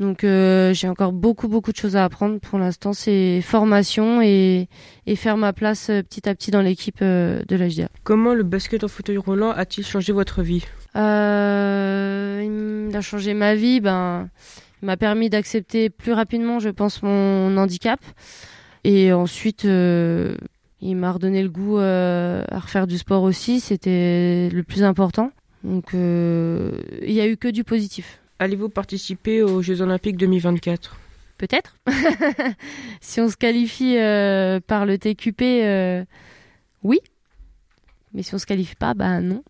[0.00, 2.38] Donc, euh, j'ai encore beaucoup, beaucoup de choses à apprendre.
[2.38, 4.68] Pour l'instant, c'est formation et,
[5.06, 7.88] et faire ma place euh, petit à petit dans l'équipe euh, de l'HDA.
[8.04, 10.64] Comment le basket en fauteuil roulant a-t-il changé votre vie?
[10.94, 13.80] Euh, il a changé ma vie.
[13.80, 14.28] Ben,
[14.82, 18.00] il m'a permis d'accepter plus rapidement, je pense, mon handicap.
[18.84, 20.36] Et ensuite, euh,
[20.80, 23.58] il m'a redonné le goût euh, à refaire du sport aussi.
[23.58, 25.32] C'était le plus important.
[25.64, 28.20] Donc, euh, il y a eu que du positif.
[28.40, 30.96] Allez-vous participer aux Jeux Olympiques 2024
[31.38, 31.76] Peut-être.
[33.00, 36.04] si on se qualifie euh, par le TQP, euh,
[36.84, 37.00] oui.
[38.14, 39.42] Mais si on se qualifie pas, bah non.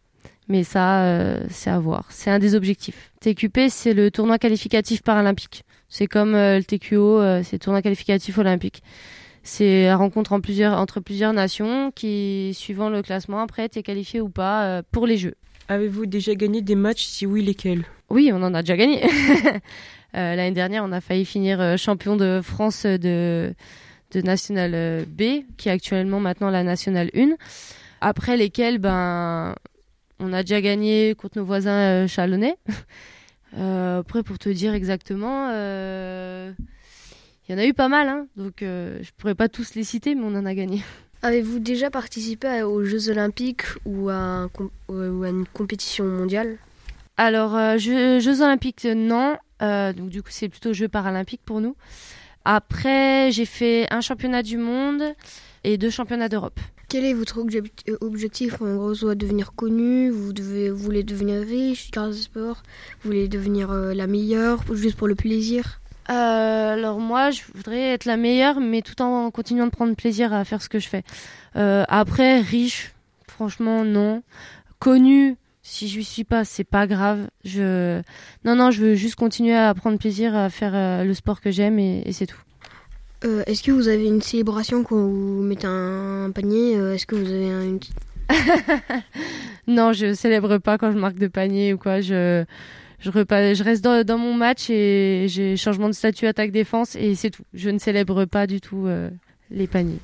[0.48, 2.07] Mais ça, euh, c'est à voir.
[2.11, 3.12] C'est un des objectifs.
[3.20, 5.64] TQP, c'est le tournoi qualificatif paralympique.
[5.90, 8.83] C'est comme le TQO, c'est le tournoi qualificatif olympique.
[9.42, 14.83] C'est la rencontre entre plusieurs nations qui, suivant le classement, après, t'es qualifié ou pas
[14.90, 15.35] pour les Jeux.
[15.70, 17.04] Avez-vous déjà gagné des matchs?
[17.04, 17.85] Si oui, lesquels?
[18.09, 19.02] Oui, on en a déjà gagné.
[20.16, 23.52] Euh, L'année dernière, on a failli finir euh, champion de France de,
[24.11, 27.37] de National euh, B, qui est actuellement maintenant la Nationale 1.
[28.00, 29.54] Après lesquels, ben,
[30.18, 32.57] on a déjà gagné contre nos voisins chalonnais.
[33.52, 36.54] Après, pour te dire exactement, il
[37.50, 40.22] y en a eu pas mal, hein, donc je pourrais pas tous les citer, mais
[40.24, 40.83] on en a gagné.
[41.22, 46.59] Avez-vous déjà participé aux Jeux Olympiques ou à, un com- ou à une compétition mondiale?
[47.16, 49.37] Alors, euh, Jeux, Jeux Olympiques, euh, non.
[49.61, 51.74] Euh, donc, du coup, c'est plutôt Jeux Paralympiques pour nous.
[52.44, 55.02] Après, j'ai fait un championnat du monde
[55.64, 56.61] et deux championnats d'Europe.
[56.88, 58.62] Quel est votre obje- euh, objectif?
[58.62, 62.62] En gros, soit devenir connu, vous, devez, vous voulez devenir riche grâce au sport,
[63.02, 65.81] vous voulez devenir euh, la meilleure, juste pour le plaisir?
[66.11, 70.33] Euh, alors moi, je voudrais être la meilleure, mais tout en continuant de prendre plaisir
[70.33, 71.03] à faire ce que je fais.
[71.57, 72.92] Euh, après, riche,
[73.27, 74.23] franchement, non.
[74.79, 77.29] Connu, si je suis pas, c'est pas grave.
[77.44, 78.01] Je,
[78.44, 81.51] non, non, je veux juste continuer à prendre plaisir à faire euh, le sport que
[81.51, 82.40] j'aime et, et c'est tout.
[83.47, 87.51] Est-ce que vous avez une célébration quand vous mettez un panier Est-ce que vous avez
[87.51, 87.81] un- une...
[89.66, 92.01] Non, je célèbre pas quand je marque de panier ou quoi.
[92.01, 92.44] Je,
[93.00, 97.14] je, repas, je reste dans, dans, mon match et j'ai changement de statut attaque-défense et
[97.14, 97.44] c'est tout.
[97.54, 99.11] Je ne célèbre pas du tout euh,
[99.50, 100.00] les paniers.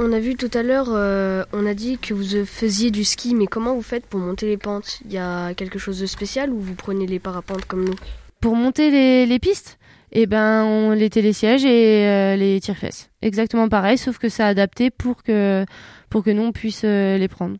[0.00, 3.34] On a vu tout à l'heure, euh, on a dit que vous faisiez du ski,
[3.34, 5.00] mais comment vous faites pour monter les pentes?
[5.04, 7.96] Il y a quelque chose de spécial ou vous prenez les parapentes comme nous?
[8.40, 9.76] Pour monter les, les pistes?
[10.12, 13.10] Eh ben, on les télésièges et euh, les tire-fesses.
[13.22, 15.66] Exactement pareil, sauf que c'est adapté pour que,
[16.08, 17.56] pour que nous, on puisse euh, les prendre.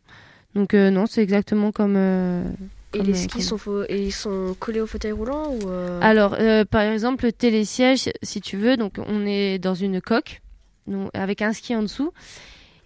[0.55, 1.95] Donc non, c'est exactement comme...
[2.93, 5.69] Et les skis sont, et ils sont collés au fauteuil roulant ou
[6.01, 6.35] Alors,
[6.69, 10.41] par exemple, le télésiège, si tu veux, donc on est dans une coque
[11.13, 12.11] avec un ski en dessous.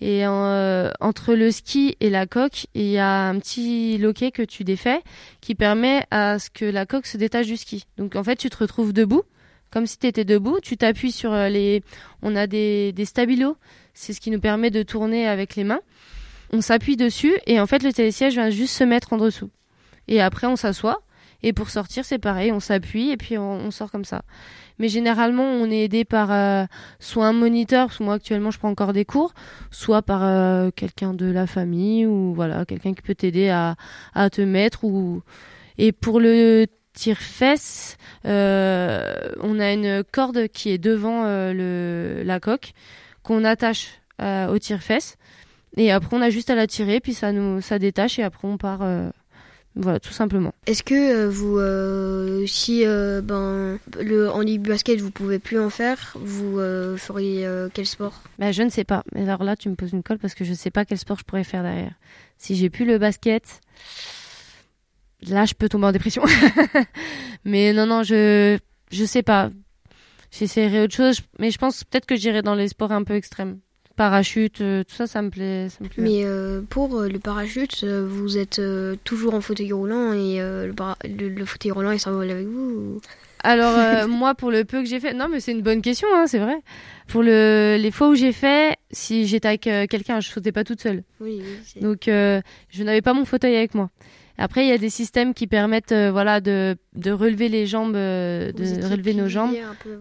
[0.01, 4.41] Et euh, entre le ski et la coque, il y a un petit loquet que
[4.41, 5.01] tu défais
[5.39, 7.85] qui permet à ce que la coque se détache du ski.
[7.97, 9.23] Donc en fait, tu te retrouves debout,
[9.71, 10.59] comme si tu étais debout.
[10.61, 11.83] Tu t'appuies sur euh, les.
[12.21, 13.55] On a des, des stabilos,
[13.93, 15.81] c'est ce qui nous permet de tourner avec les mains.
[16.51, 19.49] On s'appuie dessus et en fait, le télésiège vient juste se mettre en dessous.
[20.07, 21.03] Et après, on s'assoit.
[21.43, 24.23] Et pour sortir, c'est pareil, on s'appuie et puis on, sort comme ça.
[24.79, 26.63] Mais généralement, on est aidé par euh,
[26.99, 29.33] soit un moniteur, parce que moi actuellement je prends encore des cours,
[29.69, 33.75] soit par euh, quelqu'un de la famille ou voilà, quelqu'un qui peut t'aider à,
[34.31, 34.85] te mettre
[35.77, 42.71] et pour le tire-fesse, euh, on a une corde qui est devant la coque
[43.21, 45.17] qu'on attache au tire-fesse
[45.75, 48.47] et après on a juste à la tirer puis ça nous ça détache et après
[48.47, 48.81] on part
[49.75, 50.53] voilà, tout simplement.
[50.67, 56.15] Est-ce que euh, vous, euh, si euh, ben, le basket, vous pouvez plus en faire,
[56.19, 56.59] vous
[56.97, 58.21] feriez quel sport?
[58.37, 59.03] Bah, Je ne sais pas.
[59.13, 60.97] Mais alors là, tu me poses une colle parce que je ne sais pas quel
[60.97, 61.93] sport je pourrais faire derrière.
[62.37, 63.61] Si j'ai plus le basket,
[65.27, 66.23] là, je peux tomber en dépression.
[67.45, 68.57] mais non, non, je
[68.91, 69.49] je sais pas.
[70.31, 73.59] J'essaierai autre chose, mais je pense peut-être que j'irai dans les sports un peu extrêmes
[73.95, 75.69] parachute, euh, tout ça, ça me plaît.
[75.69, 78.61] Ça me plaît Mais euh, pour euh, le parachute, vous êtes
[79.03, 82.99] toujours en fauteuil roulant et le, le, fauteuil roulant il s'envole avec vous
[83.43, 86.25] Alors moi, pour le peu que j'ai fait, non mais c'est une bonne question, hein,
[86.27, 86.57] c'est vrai.
[87.07, 90.81] Pour le, les fois où j'ai fait, si j'étais avec quelqu'un, je sautais pas toute
[90.81, 91.03] seule.
[91.19, 91.41] Oui,
[91.81, 93.89] Donc je n'avais pas mon fauteuil avec moi.
[94.37, 97.95] Après, il y a des systèmes qui permettent, euh, voilà, de, de relever les jambes,
[97.95, 99.51] euh, de relever nos jambes.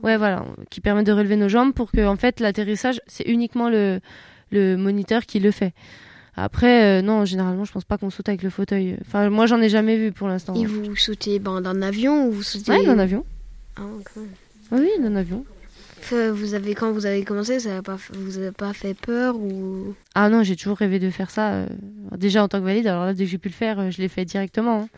[0.03, 3.69] Ouais, voilà, qui permettent de relever nos jambes pour que, en fait, l'atterrissage, c'est uniquement
[3.69, 4.01] le,
[4.51, 5.75] le moniteur qui le fait.
[6.35, 8.97] Après, euh, non, généralement, je pense pas qu'on saute avec le fauteuil.
[9.03, 10.55] Enfin, moi, j'en ai jamais vu pour l'instant.
[10.55, 13.27] Et vous sautez ben, d'un avion ou vous sautez Ouais, d'un avion.
[13.77, 14.27] Ah, okay.
[14.71, 15.45] Oui, d'un avion.
[16.11, 19.95] Vous avez quand vous avez commencé, ça a pas, vous avez pas fait peur ou?
[20.15, 21.53] Ah non, j'ai toujours rêvé de faire ça.
[21.53, 21.67] Euh,
[22.17, 24.03] déjà en tant que valide, alors là dès que j'ai pu le faire, euh, je
[24.03, 24.83] l'ai fait directement.
[24.83, 24.89] Hein.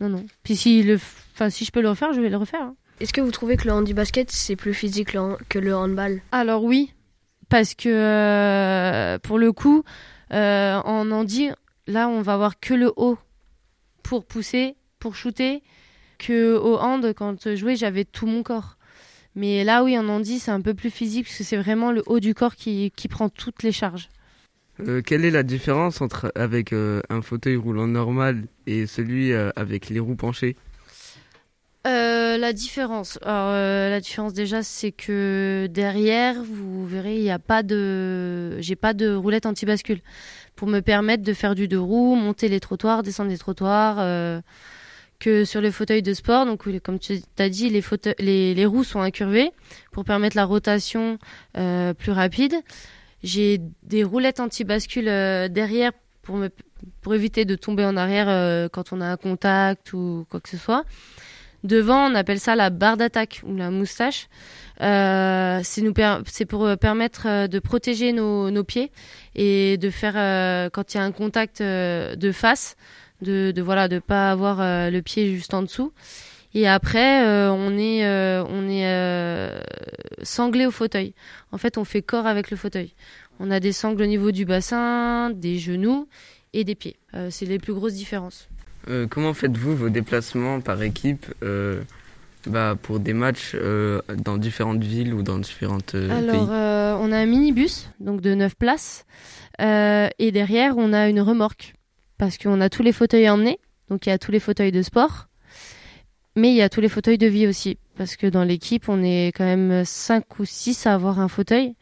[0.00, 0.26] Non non.
[0.42, 0.96] Puis si le,
[1.34, 2.62] enfin si je peux le refaire, je vais le refaire.
[2.62, 2.76] Hein.
[3.00, 5.16] Est-ce que vous trouvez que le handi basket c'est plus physique
[5.48, 6.20] que le handball?
[6.32, 6.92] Alors oui,
[7.48, 9.84] parce que euh, pour le coup,
[10.30, 11.50] en handi,
[11.86, 13.18] là on va avoir que le haut
[14.02, 15.62] pour pousser, pour shooter.
[16.18, 18.76] Que au hand, quand je jouais, j'avais tout mon corps.
[19.34, 22.02] Mais là, oui, en handi, c'est un peu plus physique parce que c'est vraiment le
[22.06, 24.08] haut du corps qui, qui prend toutes les charges.
[24.80, 29.50] Euh, quelle est la différence entre avec euh, un fauteuil roulant normal et celui euh,
[29.56, 30.56] avec les roues penchées?
[31.84, 37.62] La différence, Alors, la différence déjà, c'est que derrière, vous verrez, il n'y a pas
[37.62, 40.00] de, j'ai pas de roulette anti-bascule.
[40.56, 43.98] Pour me permettre de faire du deux roues, monter les trottoirs, descendre les trottoirs
[45.22, 46.44] que sur les fauteuils de sport.
[46.46, 49.52] Donc, comme tu as dit, les, roues sont incurvées
[49.92, 51.18] pour permettre la rotation
[51.56, 52.54] euh, plus rapide.
[53.22, 56.44] J'ai des roulettes anti-bascule euh, derrière pour,
[57.14, 60.56] éviter de tomber en arrière euh, quand on a un contact ou quoi que ce
[60.56, 60.84] soit.
[61.62, 64.28] Devant, on appelle ça la barre d'attaque ou la moustache.
[64.80, 68.90] C'est pour permettre de protéger nos, pieds
[69.36, 70.14] et de faire,
[70.72, 72.76] quand il y a un contact de face,
[73.22, 75.92] de, de voilà de pas avoir euh, le pied juste en dessous.
[76.54, 78.84] Et après, euh, on est, euh, on est
[80.22, 81.14] sanglé au fauteuil.
[81.50, 82.92] En fait, on fait corps avec le fauteuil.
[83.40, 86.08] On a des sangles au niveau du bassin, des genoux
[86.52, 86.96] et des pieds.
[87.30, 88.48] c'est les plus grosses différences.
[89.08, 91.24] comment faites-vous vos déplacements par équipe
[92.46, 93.56] bah, pour des matchs
[94.18, 99.06] dans différentes villes ou dans différentes Alors, on a un minibus, donc de 9 places.
[99.58, 101.72] et derrière, on a une remorque
[102.18, 103.58] parce qu'on a tous les fauteuils à emmener.
[103.88, 105.28] Donc il y a tous les fauteuils de sport,
[106.36, 107.78] mais il y a tous les fauteuils de vie aussi.
[107.96, 111.74] Parce que dans l'équipe, on est quand même 5 ou 6 à avoir un fauteuil.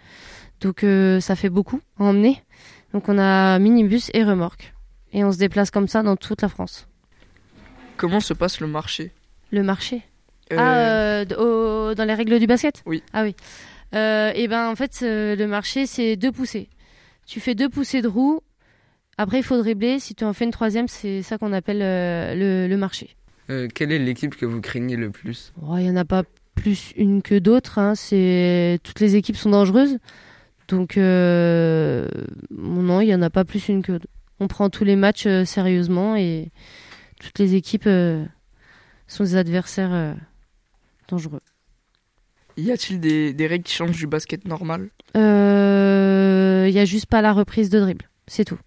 [0.60, 2.42] Donc euh, ça fait beaucoup à emmener.
[2.92, 4.74] Donc on a minibus et remorque.
[5.12, 6.88] Et on se déplace comme ça dans toute la France.
[7.96, 9.12] Comment se passe le marché?
[9.50, 10.02] Le marché?
[10.52, 12.82] Euh, Ah, euh, dans les règles du basket?
[12.86, 13.02] Oui.
[13.12, 13.34] Ah oui.
[13.92, 16.68] et ben en fait, le marché, c'est deux poussées.
[17.26, 18.40] Tu fais deux poussées de roue
[19.20, 19.98] après, il faut dribbler.
[19.98, 23.16] Si tu en fais une troisième, c'est ça qu'on appelle euh, le, marché.
[23.50, 25.52] Euh, quelle est l'équipe que vous craignez le plus?
[25.62, 26.22] Oh, Il n'y en a pas
[26.54, 27.78] plus une que d'autres.
[27.78, 27.94] hein.
[27.94, 29.98] C'est toutes les équipes sont dangereuses.
[30.68, 32.08] Donc euh,
[32.50, 34.06] non, il n'y en a pas plus une que d'autres.
[34.38, 36.50] On prend tous les matchs euh, sérieusement et
[37.20, 38.24] toutes les équipes euh,
[39.06, 40.14] sont des adversaires euh,
[41.08, 41.40] dangereux.
[42.56, 44.88] Y a-t-il des, des règles qui changent du basket normal?
[45.14, 45.20] Il
[46.72, 48.58] n'y a juste pas la reprise de dribble, c'est tout.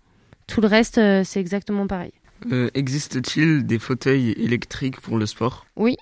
[0.48, 2.14] Tout le reste, euh, c'est exactement pareil.
[2.52, 5.66] Euh, Existe-t-il des fauteuils électriques pour le sport?
[5.76, 5.98] Oui.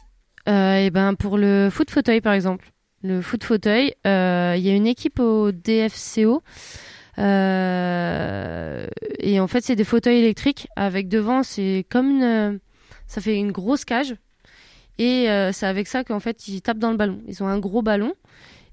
[0.49, 2.71] Euh, et ben pour le foot fauteuil par exemple,
[3.03, 6.41] le foot fauteuil, euh, il y a une équipe au DFCO.
[7.17, 7.21] et
[9.39, 12.59] en fait, c'est des fauteuils électriques avec devant, c'est comme une,
[13.07, 14.15] ça fait une grosse cage.
[14.97, 17.21] Et c'est avec ça qu'en fait ils tapent dans le ballon.
[17.27, 18.13] Ils ont un gros ballon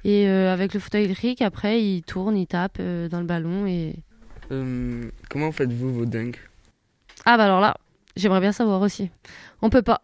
[0.05, 3.95] et avec le fauteuil électrique, après ils tournent, ils tapent dans le ballon et
[4.51, 6.39] Euh, Comment faites-vous vos dunks
[7.25, 7.77] Ah bah alors là,
[8.17, 9.11] j'aimerais bien savoir aussi.
[9.63, 10.01] On peut pas.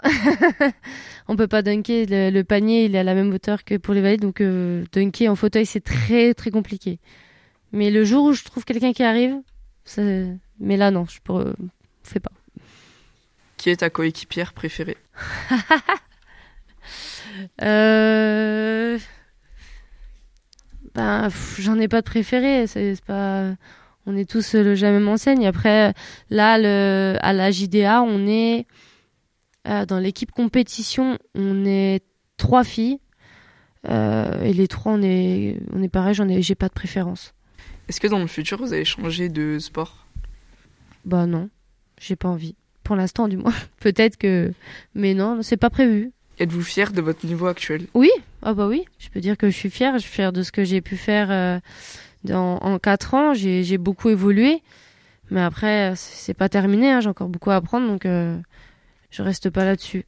[1.29, 2.07] on peut pas dunker.
[2.09, 4.85] Le, le panier, il est à la même hauteur que pour les valides, donc euh,
[4.93, 6.99] dunker en fauteuil, c'est très très compliqué.
[7.73, 9.35] Mais le jour où je trouve quelqu'un qui arrive,
[9.85, 10.03] ça...
[10.61, 11.55] mais là non, je peux...
[12.03, 12.33] fais pas.
[13.57, 14.97] Qui est ta coéquipière préférée?
[17.63, 18.97] Euh...
[20.95, 21.29] Ben,
[21.59, 22.67] j'en ai pas de préféré.
[22.69, 23.55] C'est c'est pas.
[24.07, 25.47] On est tous le même enseigne.
[25.47, 25.95] Après,
[26.31, 27.17] là, le...
[27.21, 28.67] à la JDA, on est
[29.67, 31.19] euh, dans l'équipe compétition.
[31.35, 32.03] On est
[32.37, 32.99] trois filles
[33.87, 36.15] Euh, et les trois, on est, on est pareil.
[36.15, 37.35] J'en ai, j'ai pas de préférence.
[37.89, 40.07] Est-ce que dans le futur, vous allez changer de sport?
[41.05, 41.51] Bah non,
[42.01, 42.55] j'ai pas envie.
[42.83, 43.53] Pour l'instant, du moins.
[43.81, 44.53] Peut-être que,
[44.95, 46.13] mais non, c'est pas prévu.
[46.39, 47.87] Êtes-vous fier de votre niveau actuel?
[47.95, 48.11] Oui,
[48.43, 49.95] ah bah oui, je peux dire que je suis fière.
[49.95, 51.61] Je suis fière de ce que j'ai pu faire euh,
[52.25, 53.35] dans, en quatre ans.
[53.35, 54.63] J'ai beaucoup évolué,
[55.31, 56.91] mais après c'est c'est pas terminé.
[56.91, 57.01] hein.
[57.01, 58.37] J'ai encore beaucoup à apprendre, donc euh,
[59.11, 60.05] je reste pas là-dessus.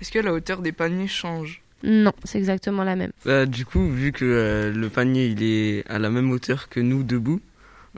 [0.00, 1.62] Est-ce que la hauteur des paniers change?
[1.82, 3.12] Non, c'est exactement la même.
[3.24, 6.80] Bah, Du coup, vu que euh, le panier il est à la même hauteur que
[6.80, 7.40] nous debout,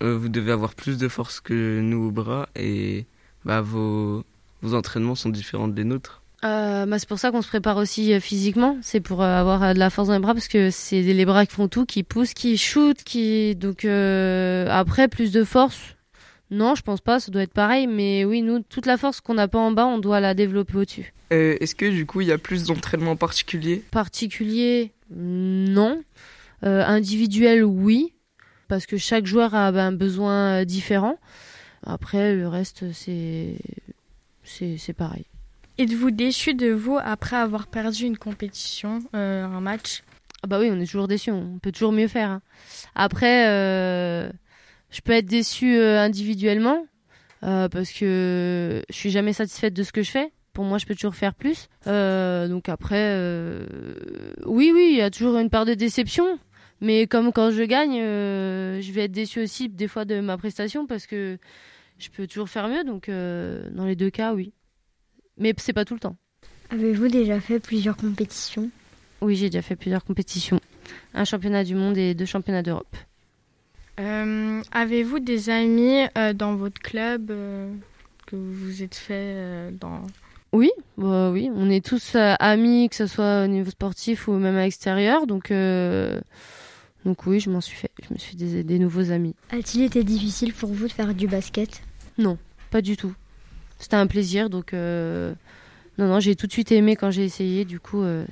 [0.03, 3.07] euh, vous devez avoir plus de force que nous au bras et
[3.45, 4.25] bah, vos,
[4.63, 6.22] vos entraînements sont différents des nôtres.
[6.45, 8.77] Euh, bah, c'est pour ça qu'on se prépare aussi euh, physiquement.
[8.83, 11.25] C'est pour euh, avoir euh, de la force dans les bras parce que c'est les
[11.25, 15.81] bras qui font tout, qui poussent, qui shootent, qui donc euh, après plus de force.
[16.51, 17.21] Non, je pense pas.
[17.21, 17.87] Ça doit être pareil.
[17.87, 20.77] Mais oui, nous toute la force qu'on n'a pas en bas, on doit la développer
[20.77, 21.15] au-dessus.
[21.33, 26.03] Euh, Est-ce que du coup, il y a plus d'entraînements particuliers Particulier, non.
[26.65, 28.13] Euh, individuel, oui,
[28.69, 31.17] parce que chaque joueur a ben, un besoin euh, différent.
[31.85, 33.57] Après, le reste, c'est
[34.45, 35.25] c'est c'est pareil.
[35.83, 40.05] Êtes-vous déçu de vous après avoir perdu une compétition, euh, un match?
[40.45, 42.31] Ah bah oui, on est toujours déçu, on peut toujours mieux faire.
[42.31, 42.43] hein.
[42.95, 44.31] Après, euh,
[44.91, 46.87] je peux être déçue euh, individuellement
[47.41, 50.31] parce que je suis jamais satisfaite de ce que je fais.
[50.53, 51.67] Pour moi, je peux toujours faire plus.
[51.85, 53.19] Donc après,
[54.47, 56.39] oui, oui, il y a toujours une part de déception.
[56.81, 60.87] Mais comme quand je gagne, je vais être déçue aussi des fois de ma prestation
[60.87, 61.39] parce que
[61.99, 62.85] je peux toujours faire mieux.
[62.85, 64.53] Donc dans les deux cas, oui.
[65.43, 66.15] Mais c'est pas tout le temps.
[66.71, 68.71] Avez-vous déjà fait plusieurs compétitions?
[69.21, 70.61] Oui, j'ai déjà fait plusieurs compétitions.
[71.15, 72.97] Un championnat du monde et deux championnats d'Europe.
[73.99, 77.73] Euh, Avez-vous des amis euh, dans votre club euh,
[78.27, 80.07] que vous vous êtes fait euh, dans?
[80.53, 84.35] Oui, bah oui, on est tous euh, amis, que ce soit au niveau sportif ou
[84.35, 85.27] même à l'extérieur.
[85.27, 86.21] Donc, euh,
[87.05, 87.91] donc oui, je m'en suis fait.
[88.09, 89.35] Je me suis fait des, des nouveaux amis.
[89.51, 91.83] A-t-il été difficile pour vous de faire du basket?
[92.17, 92.39] Non,
[92.71, 93.13] pas du tout.
[93.83, 95.35] C'était un plaisir, donc euh,
[95.99, 97.65] non, non, j'ai tout de suite aimé quand j'ai essayé.
[97.65, 98.25] Du coup, euh,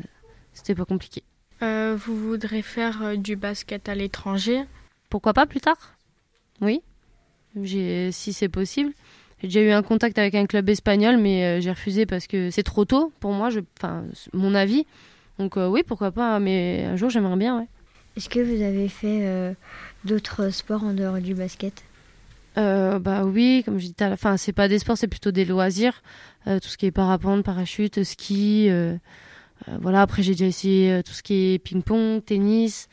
[0.52, 1.24] c'était pas compliqué.
[1.60, 4.62] Euh, Vous voudrez faire euh, du basket à l'étranger?
[5.08, 5.96] Pourquoi pas plus tard?
[6.60, 6.82] Oui,
[7.60, 8.92] j'ai, si c'est possible.
[9.42, 12.52] J'ai déjà eu un contact avec un club espagnol, mais euh, j'ai refusé parce que
[12.52, 13.50] c'est trop tôt pour moi.
[13.50, 14.86] Je, enfin, mon avis.
[15.40, 16.38] Donc euh, oui, pourquoi pas.
[16.38, 17.58] Mais un jour, j'aimerais bien.
[17.58, 17.66] Ouais.
[18.16, 19.52] Est-ce que vous avez fait euh,
[20.04, 21.82] d'autres sports en dehors du basket?
[22.58, 25.30] Euh, bah oui, comme je disais à la fin, c'est pas des sports, c'est plutôt
[25.30, 26.02] des loisirs.
[26.46, 28.68] Euh, tout ce qui est parapente, parachute, ski.
[28.70, 28.96] euh,
[29.80, 32.88] voilà, après j'ai déjà essayé tout ce qui est ping-pong, tennis,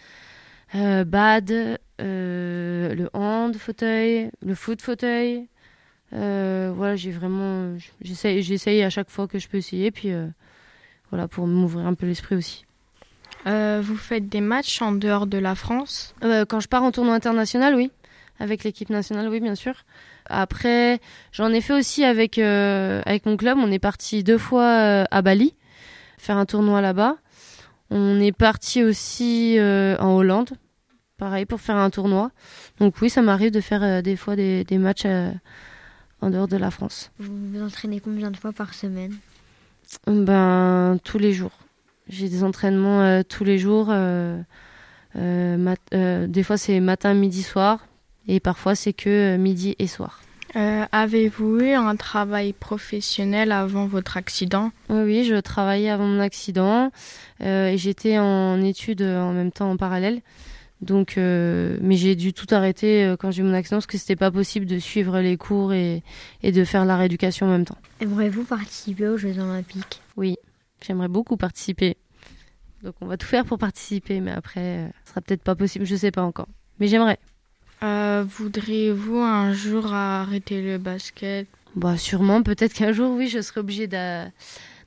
[0.74, 5.47] bad, le hand fauteuil, le foot fauteuil.
[6.12, 7.78] Voilà, j'ai vraiment.
[8.01, 10.12] J'essaye, j'essaye à chaque fois que je peux essayer, puis
[11.10, 12.66] voilà, pour m'ouvrir un peu l'esprit aussi.
[13.45, 16.14] Vous faites des matchs en dehors de la France?
[16.22, 17.91] Quand je pars en tournoi international, oui.
[18.39, 19.73] Avec l'équipe nationale, oui, bien sûr.
[20.27, 20.99] Après,
[21.31, 23.57] j'en ai fait aussi avec, euh, avec mon club.
[23.59, 25.55] On est parti deux fois euh, à Bali,
[26.17, 27.15] faire un tournoi là-bas.
[27.89, 30.51] On est parti aussi euh, en Hollande,
[31.17, 32.31] pareil, pour faire un tournoi.
[32.79, 35.07] Donc oui, ça m'arrive de faire des fois des, des matchs
[36.21, 37.11] en dehors de la France.
[37.17, 39.15] Vous vous entraînez combien de fois par semaine?
[40.05, 41.57] Ben, tous les jours.
[42.09, 43.88] J'ai des entraînements euh, tous les jours.
[43.89, 44.41] euh,
[45.15, 47.86] euh, euh, des fois, c'est matin, midi, soir.
[48.28, 50.21] Et parfois, c'est que euh, midi et soir.
[50.55, 54.71] Euh, Avez-vous eu un travail professionnel avant votre accident?
[54.89, 56.91] Oui, oui, je travaillais avant mon accident.
[57.41, 60.21] euh, et j'étais en études en même temps en parallèle.
[60.82, 64.15] Donc, euh, mais j'ai dû tout arrêter quand j'ai eu mon accident parce que c'était
[64.15, 66.03] pas possible de suivre les cours et,
[66.43, 67.78] et de faire la rééducation en même temps.
[67.99, 70.01] Aimeriez-vous participer aux Jeux Olympiques?
[70.17, 70.36] Oui,
[70.86, 71.97] j'aimerais beaucoup participer.
[72.84, 75.86] Donc on va tout faire pour participer, mais après, euh, ce sera peut-être pas possible,
[75.86, 76.47] je sais pas encore.
[76.80, 77.17] Mais j'aimerais.
[77.84, 81.47] Euh, Voudriez-vous un jour arrêter le basket?
[81.75, 84.30] Bah sûrement, peut-être qu'un jour, oui, je serai obligée d'a-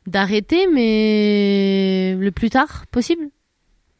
[0.06, 3.28] d'arrêter, mais le plus tard possible,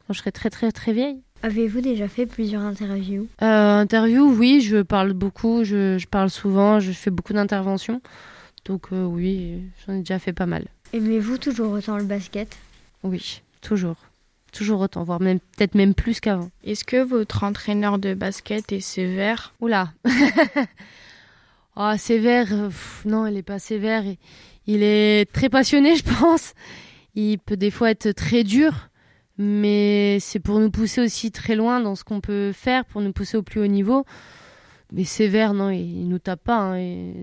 [0.07, 1.21] quand je serai très très très vieille.
[1.43, 3.27] Avez-vous déjà fait plusieurs interviews?
[3.41, 8.01] Euh, interview, oui, je parle beaucoup, je, je parle souvent, je fais beaucoup d'interventions.
[8.65, 10.65] Donc euh, oui, j'en ai déjà fait pas mal.
[10.93, 12.57] Aimez-vous toujours autant le basket?
[13.03, 13.95] Oui, toujours.
[14.51, 16.49] Toujours autant, voire même peut-être même plus qu'avant.
[16.63, 19.53] Est-ce que votre entraîneur de basket est sévère?
[19.61, 19.93] Oula.
[21.75, 24.03] Ah, sévère, pff, non, il est pas sévère.
[24.67, 26.53] Il est très passionné, je pense.
[27.15, 28.89] Il peut des fois être très dur,
[29.37, 33.13] mais c'est pour nous pousser aussi très loin dans ce qu'on peut faire, pour nous
[33.13, 34.05] pousser au plus haut niveau.
[34.91, 36.57] Mais sévère, non, il, il nous tape pas.
[36.57, 37.13] hein, et-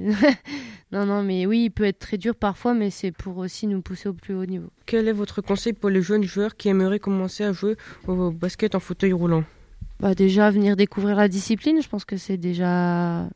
[0.93, 3.83] non, non, mais oui, il peut être très dur parfois, mais c'est pour aussi nous
[3.83, 4.69] pousser au plus haut niveau.
[4.87, 8.75] Quel est votre conseil pour les jeunes joueurs qui aimeraient commencer à jouer au basket
[8.75, 9.45] en fauteuil roulant?
[10.01, 13.29] Bah déjà venir découvrir la discipline, je pense que c'est déjà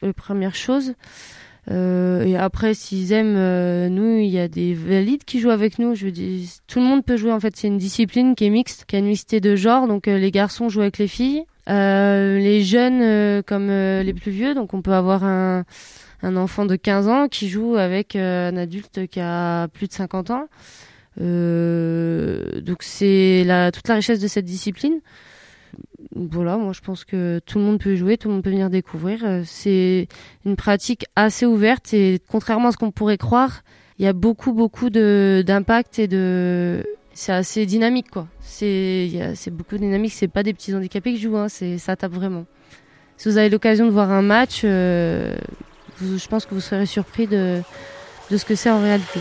[0.00, 0.94] la première chose.
[1.70, 5.78] Euh, et après, s'ils aiment, euh, nous, il y a des valides qui jouent avec
[5.78, 5.94] nous.
[5.94, 7.30] Je veux dire, tout le monde peut jouer.
[7.32, 9.86] En fait, c'est une discipline qui est mixte, qui a une mixité de genre.
[9.86, 14.30] Donc, euh, les garçons jouent avec les filles, les jeunes euh, comme euh, les plus
[14.30, 14.54] vieux.
[14.54, 15.64] Donc, on peut avoir un,
[16.22, 19.92] un enfant de 15 ans qui joue avec euh, un adulte qui a plus de
[19.92, 20.48] 50 ans.
[21.20, 25.00] Euh, donc, c'est la, toute la richesse de cette discipline
[26.14, 28.70] voilà, moi je pense que tout le monde peut jouer, tout le monde peut venir
[28.70, 29.20] découvrir.
[29.24, 30.08] Euh, C'est
[30.44, 33.62] une pratique assez ouverte et contrairement à ce qu'on pourrait croire,
[33.98, 36.84] il y a beaucoup beaucoup de d'impact et de
[37.18, 38.28] c'est assez dynamique quoi.
[38.40, 42.46] C'est beaucoup dynamique, c'est pas des petits handicapés qui jouent, hein, ça tape vraiment.
[43.16, 45.36] Si vous avez l'occasion de voir un match, euh,
[46.00, 47.60] je pense que vous serez surpris de
[48.30, 49.20] de ce que c'est en réalité.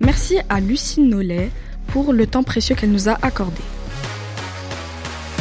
[0.00, 1.50] Merci à Lucie Nollet
[1.88, 3.62] pour le temps précieux qu'elle nous a accordé.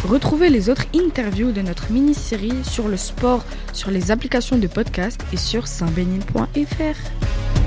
[0.08, 5.20] Retrouvez les autres interviews de notre mini-série sur le sport sur les applications de podcast
[5.34, 7.59] et sur saintbénin.fr.